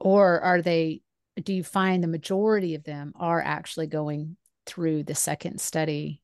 [0.00, 1.02] Or are they
[1.42, 4.36] do you find the majority of them are actually going
[4.66, 6.20] through the second study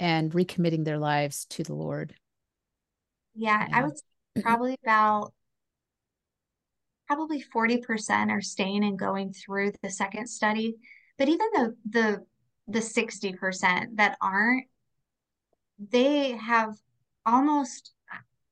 [0.00, 2.14] and recommitting their lives to the Lord.
[3.34, 3.78] Yeah, yeah.
[3.78, 3.94] I would
[4.42, 5.32] probably about
[7.06, 10.76] probably 40% are staying and going through the second study.
[11.18, 12.26] But even the the
[12.66, 14.66] the 60% that aren't,
[15.78, 16.74] they have
[17.26, 17.92] almost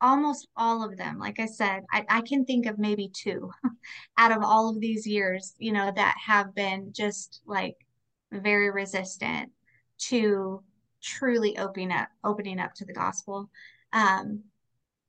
[0.00, 3.50] almost all of them like i said I, I can think of maybe two
[4.18, 7.76] out of all of these years you know that have been just like
[8.32, 9.50] very resistant
[9.98, 10.62] to
[11.02, 13.50] truly opening up opening up to the gospel.
[13.92, 14.44] Um,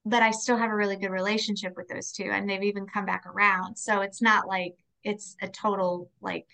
[0.06, 3.06] but i still have a really good relationship with those two and they've even come
[3.06, 3.78] back around.
[3.78, 6.48] So it's not like it's a total like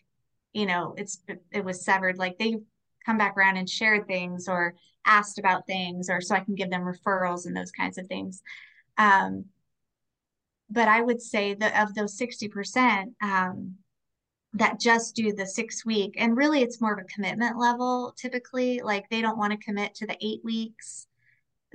[0.54, 1.22] you know it's
[1.52, 2.18] it was severed.
[2.18, 2.58] Like they
[3.06, 4.76] come back around and shared things or
[5.06, 8.42] asked about things or so i can give them referrals and those kinds of things.
[8.98, 9.46] Um,
[10.70, 13.76] but i would say that of those 60% um,
[14.54, 18.80] that just do the six week and really it's more of a commitment level typically
[18.82, 21.08] like they don't want to commit to the eight weeks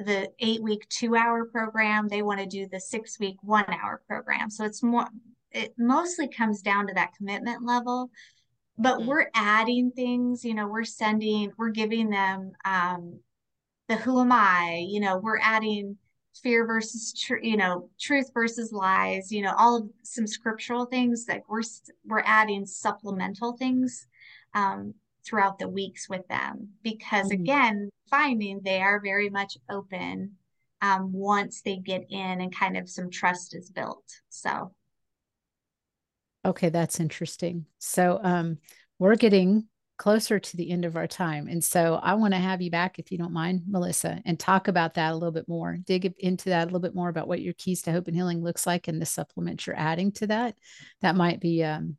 [0.04, 4.02] the eight week two hour program they want to do the six week one hour
[4.06, 4.50] program.
[4.50, 5.06] So it's more
[5.52, 8.10] it mostly comes down to that commitment level
[8.80, 9.08] but mm-hmm.
[9.08, 13.20] we're adding things you know we're sending we're giving them um
[13.88, 15.96] the who am i you know we're adding
[16.42, 21.26] fear versus tr- you know truth versus lies you know all of some scriptural things
[21.26, 21.62] that we're
[22.06, 24.06] we're adding supplemental things
[24.54, 27.42] um, throughout the weeks with them because mm-hmm.
[27.42, 30.32] again finding they are very much open
[30.82, 34.72] um, once they get in and kind of some trust is built so
[36.44, 38.58] okay that's interesting so um
[38.98, 39.66] we're getting
[40.00, 41.46] closer to the end of our time.
[41.46, 44.66] And so I want to have you back, if you don't mind, Melissa, and talk
[44.66, 47.42] about that a little bit more, dig into that a little bit more about what
[47.42, 50.56] your keys to hope and healing looks like and the supplements you're adding to that.
[51.02, 51.98] That might be um,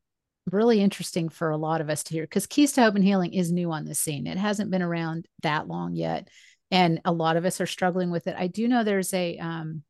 [0.51, 3.35] really interesting for a lot of us to hear because keys to hope and healing
[3.35, 4.25] is new on the scene.
[4.25, 6.27] It hasn't been around that long yet.
[6.71, 8.35] And a lot of us are struggling with it.
[8.35, 9.83] I do know there's a um,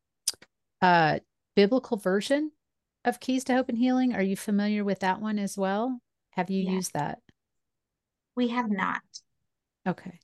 [0.82, 1.20] uh,
[1.56, 2.50] biblical version
[3.04, 4.14] of keys to hope and healing.
[4.14, 6.00] Are you familiar with that one as well?
[6.30, 6.72] Have you yes.
[6.72, 7.18] used that?
[8.36, 9.02] We have not.
[9.86, 10.18] Okay.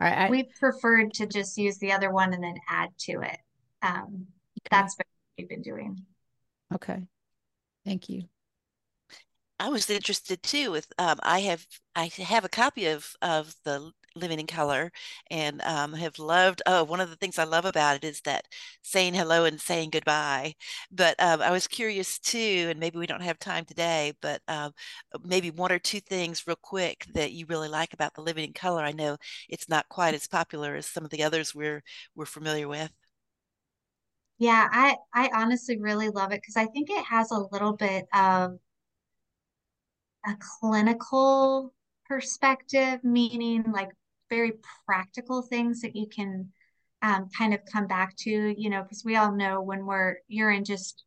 [0.00, 0.18] All right.
[0.18, 3.38] I, we preferred to just use the other one and then add to it.
[3.82, 4.26] Um,
[4.58, 4.68] okay.
[4.70, 5.06] That's what
[5.36, 6.04] we've been doing.
[6.74, 7.02] Okay.
[7.84, 8.24] Thank you.
[9.58, 13.92] I was interested too with um, I have I have a copy of of the
[14.16, 14.90] living in color
[15.30, 18.46] and um, have loved oh one of the things i love about it is that
[18.82, 20.54] saying hello and saying goodbye
[20.90, 24.72] but um, i was curious too and maybe we don't have time today but um,
[25.24, 28.52] maybe one or two things real quick that you really like about the living in
[28.52, 28.82] color.
[28.82, 29.16] I know
[29.48, 31.82] it's not quite as popular as some of the others we're
[32.14, 32.90] we're familiar with.
[34.38, 38.06] Yeah i i honestly really love it because i think it has a little bit
[38.14, 38.58] of
[40.26, 41.72] a clinical
[42.06, 43.90] perspective, meaning like
[44.30, 44.52] very
[44.86, 46.48] practical things that you can
[47.02, 50.52] um, kind of come back to, you know, because we all know when we're, you're
[50.52, 51.04] in just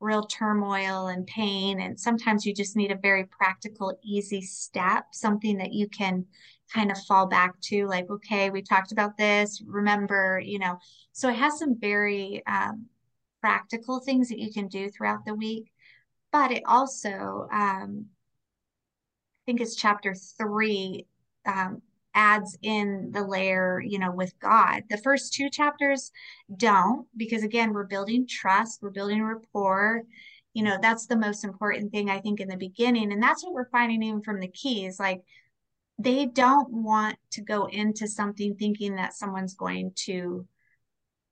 [0.00, 1.80] real turmoil and pain.
[1.80, 6.24] And sometimes you just need a very practical, easy step, something that you can
[6.72, 10.78] kind of fall back to, like, okay, we talked about this, remember, you know.
[11.12, 12.86] So it has some very um,
[13.40, 15.70] practical things that you can do throughout the week.
[16.32, 21.06] But it also, um, I think it's chapter three,
[21.44, 21.82] um,
[22.14, 24.82] adds in the layer, you know, with God.
[24.90, 26.10] The first two chapters
[26.56, 30.02] don't, because again, we're building trust, we're building rapport.
[30.52, 33.12] You know, that's the most important thing I think in the beginning.
[33.12, 34.98] And that's what we're finding even from the keys.
[34.98, 35.22] Like
[35.98, 40.46] they don't want to go into something thinking that someone's going to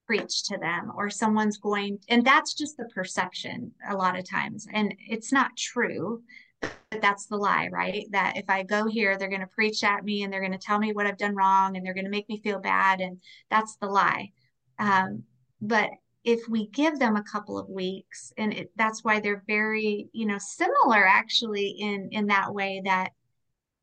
[0.07, 4.66] preach to them or someone's going and that's just the perception a lot of times
[4.72, 6.22] and it's not true
[6.61, 8.06] but that's the lie, right?
[8.11, 10.59] That if I go here, they're going to preach at me and they're going to
[10.59, 13.00] tell me what I've done wrong and they're going to make me feel bad.
[13.00, 14.32] And that's the lie.
[14.78, 15.24] Um,
[15.61, 15.90] but
[16.24, 20.26] if we give them a couple of weeks, and it, that's why they're very, you
[20.26, 23.12] know, similar actually in in that way that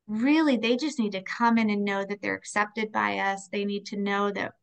[0.07, 3.47] really they just need to come in and know that they're accepted by us.
[3.51, 4.53] They need to know that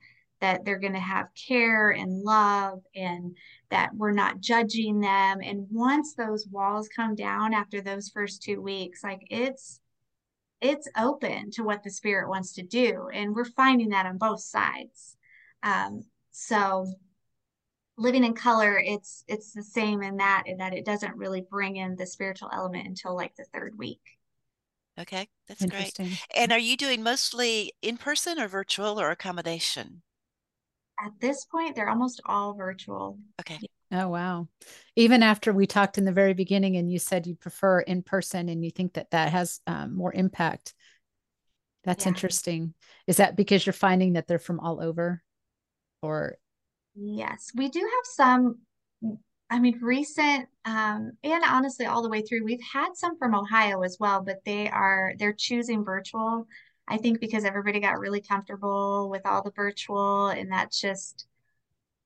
[0.43, 3.37] that they're going to have care and love and
[3.71, 5.39] that we're not judging them.
[5.41, 9.81] And once those walls come down after those first two weeks, like it's,
[10.61, 13.09] it's open to what the spirit wants to do.
[13.15, 15.17] And we're finding that on both sides.
[15.63, 16.93] Um, so
[17.97, 21.77] living in color, it's, it's the same in that, in that it doesn't really bring
[21.77, 24.01] in the spiritual element until like the third week.
[24.99, 25.97] Okay, that's great.
[26.35, 30.03] And are you doing mostly in person or virtual or accommodation?
[31.03, 33.19] At this point, they're almost all virtual.
[33.41, 33.59] Okay.
[33.91, 34.49] Oh, wow.
[34.97, 38.49] Even after we talked in the very beginning and you said you prefer in person
[38.49, 40.75] and you think that that has um, more impact.
[41.85, 42.11] That's yeah.
[42.11, 42.75] interesting.
[43.07, 45.23] Is that because you're finding that they're from all over
[46.01, 46.39] or?
[46.95, 48.59] Yes, we do have some,
[49.51, 53.83] I mean, recent, um, and honestly, all the way through, we've had some from Ohio
[53.83, 56.47] as well, but they are, they're choosing virtual
[56.89, 61.27] I think because everybody got really comfortable with all the virtual, and that's just,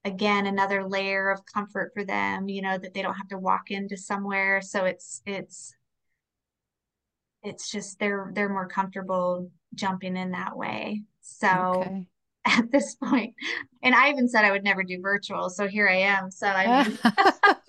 [0.04, 3.70] again, another layer of comfort for them, you know, that they don't have to walk
[3.70, 4.60] into somewhere.
[4.60, 5.74] So it's, it's,
[7.46, 11.02] it's just they're they're more comfortable jumping in that way.
[11.20, 12.06] So okay.
[12.46, 13.34] at this point,
[13.82, 16.30] and I even said I would never do virtual, so here I am.
[16.30, 16.98] So I mean...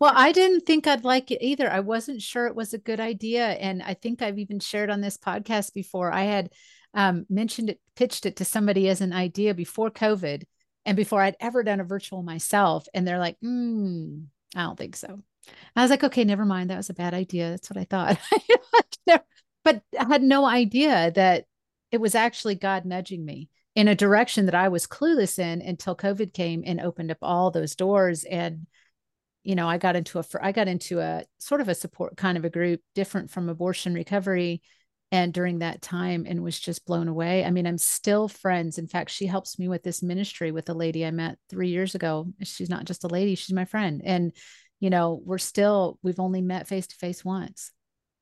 [0.00, 1.70] well, I didn't think I'd like it either.
[1.70, 3.46] I wasn't sure it was a good idea.
[3.46, 6.12] And I think I've even shared on this podcast before.
[6.12, 6.50] I had
[6.94, 10.44] um, mentioned it, pitched it to somebody as an idea before COVID
[10.86, 12.86] and before I'd ever done a virtual myself.
[12.94, 14.24] And they're like, mm,
[14.54, 15.20] I don't think so.
[15.74, 16.70] I was like, okay, never mind.
[16.70, 17.50] That was a bad idea.
[17.50, 18.18] That's what I thought.
[19.64, 21.46] but I had no idea that
[21.90, 25.96] it was actually God nudging me in a direction that I was clueless in until
[25.96, 28.24] COVID came and opened up all those doors.
[28.24, 28.66] And,
[29.44, 32.36] you know, I got into a, I got into a sort of a support kind
[32.36, 34.62] of a group different from abortion recovery.
[35.10, 37.42] And during that time, and was just blown away.
[37.42, 38.76] I mean, I'm still friends.
[38.76, 41.94] In fact, she helps me with this ministry with a lady I met three years
[41.94, 42.26] ago.
[42.42, 44.02] She's not just a lady, she's my friend.
[44.04, 44.32] And,
[44.80, 47.72] you know, we're still, we've only met face to face once,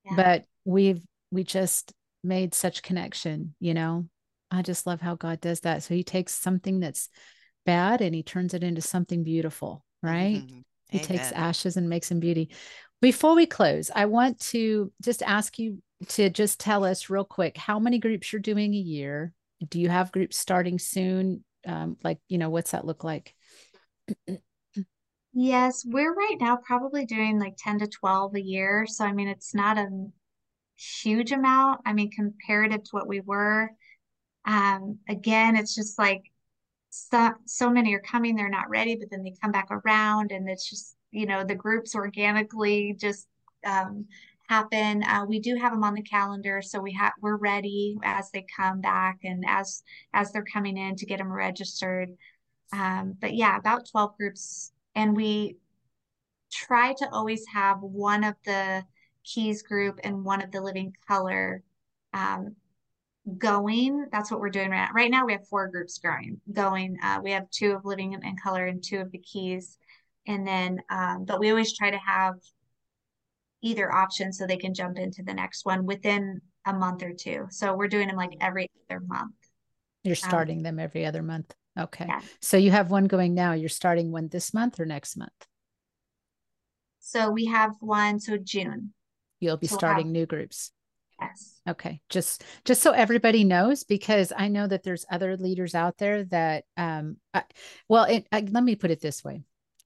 [0.05, 0.15] yeah.
[0.15, 1.03] but we've,
[1.33, 1.93] we just
[2.23, 4.07] made such connection, you know.
[4.53, 5.83] I just love how God does that.
[5.83, 7.09] So he takes something that's
[7.65, 10.37] bad and he turns it into something beautiful, right?
[10.37, 10.61] Mm-hmm.
[10.89, 12.51] He takes ashes and makes them beauty.
[13.03, 17.57] Before we close, I want to just ask you to just tell us real quick
[17.57, 19.33] how many groups you're doing a year.
[19.69, 21.45] Do you have groups starting soon?
[21.67, 23.35] Um, like, you know, what's that look like?
[25.33, 28.87] yes, we're right now probably doing like 10 to 12 a year.
[28.87, 29.89] So, I mean, it's not a
[30.77, 31.81] huge amount.
[31.85, 33.71] I mean, comparative to what we were.
[34.47, 36.23] Um, again, it's just like
[36.97, 40.49] so, so many are coming, they're not ready, but then they come back around, and
[40.49, 43.29] it's just, you know, the groups organically just
[43.67, 44.07] um,
[44.49, 45.03] happen.
[45.03, 48.47] Uh, we do have them on the calendar, so we have we're ready as they
[48.57, 49.83] come back and as
[50.15, 52.09] as they're coming in to get them registered.
[52.73, 55.57] Um, but yeah, about 12 groups, and we
[56.51, 58.85] try to always have one of the
[59.25, 61.63] keys group and one of the living color
[62.15, 62.57] um,
[63.39, 64.07] going.
[64.13, 64.95] That's what we're doing right now.
[64.95, 66.99] Right now, we have four groups growing, going.
[67.03, 69.79] Uh, we have two of living in color and two of the keys.
[70.27, 72.35] And then, um, but we always try to have
[73.63, 77.47] either option so they can jump into the next one within a month or two.
[77.51, 79.35] So we're doing them like every other month.
[80.05, 81.55] You're um, starting um, them every other month.
[81.79, 82.07] Okay.
[82.09, 82.21] Yeah.
[82.41, 83.53] So you have one going now.
[83.53, 85.47] You're starting one this month or next month?
[87.01, 88.19] So we have one.
[88.19, 88.93] So June.
[89.41, 90.73] You'll be so starting we'll have, new groups.
[91.21, 91.61] Yes.
[91.69, 92.01] Okay.
[92.11, 96.65] Just just so everybody knows, because I know that there's other leaders out there that,
[96.77, 97.45] um, I,
[97.89, 99.43] well, it, I, let me put it this way.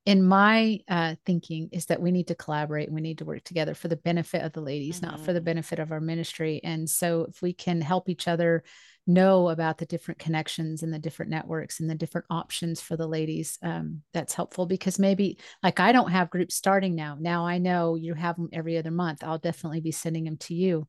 [0.07, 2.89] In my uh, thinking, is that we need to collaborate.
[2.89, 5.11] and We need to work together for the benefit of the ladies, mm-hmm.
[5.11, 5.45] not for the mm-hmm.
[5.45, 6.61] benefit of our ministry.
[6.65, 8.65] And so, if we can help each other
[9.07, 13.07] know about the different connections and the different networks and the different options for the
[13.07, 17.59] ladies um, that's helpful because maybe like i don't have groups starting now now i
[17.59, 20.87] know you have them every other month i'll definitely be sending them to you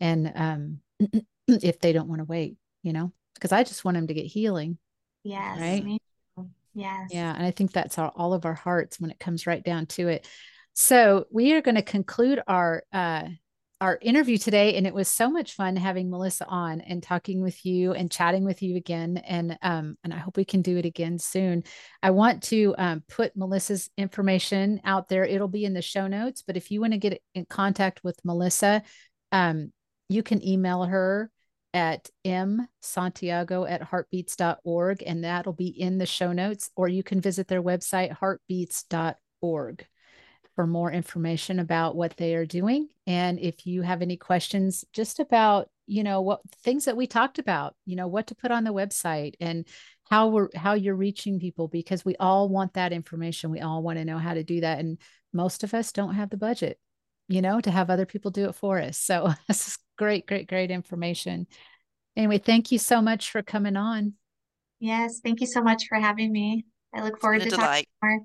[0.00, 0.80] and um,
[1.48, 4.26] if they don't want to wait you know because i just want them to get
[4.26, 4.78] healing
[5.22, 6.00] yes right?
[6.74, 7.10] yes.
[7.12, 9.86] Yeah and i think that's our, all of our hearts when it comes right down
[9.86, 10.26] to it.
[10.74, 13.28] So we are going to conclude our uh,
[13.80, 17.66] our interview today and it was so much fun having melissa on and talking with
[17.66, 20.84] you and chatting with you again and um and i hope we can do it
[20.84, 21.62] again soon.
[22.02, 25.24] I want to um, put melissa's information out there.
[25.24, 28.18] It'll be in the show notes but if you want to get in contact with
[28.24, 28.82] melissa
[29.32, 29.72] um
[30.08, 31.30] you can email her
[31.72, 37.20] at m santiago at heartbeats.org and that'll be in the show notes or you can
[37.20, 39.86] visit their website heartbeats.org
[40.54, 42.88] for more information about what they are doing.
[43.06, 47.38] And if you have any questions just about, you know, what things that we talked
[47.38, 49.66] about, you know, what to put on the website and
[50.08, 53.50] how we're how you're reaching people because we all want that information.
[53.50, 54.78] We all want to know how to do that.
[54.78, 54.98] And
[55.32, 56.78] most of us don't have the budget,
[57.28, 58.98] you know, to have other people do it for us.
[58.98, 61.46] So this is great, great, great information.
[62.16, 64.14] Anyway, thank you so much for coming on.
[64.80, 66.64] Yes, thank you so much for having me.
[66.92, 68.20] I look forward to talking more.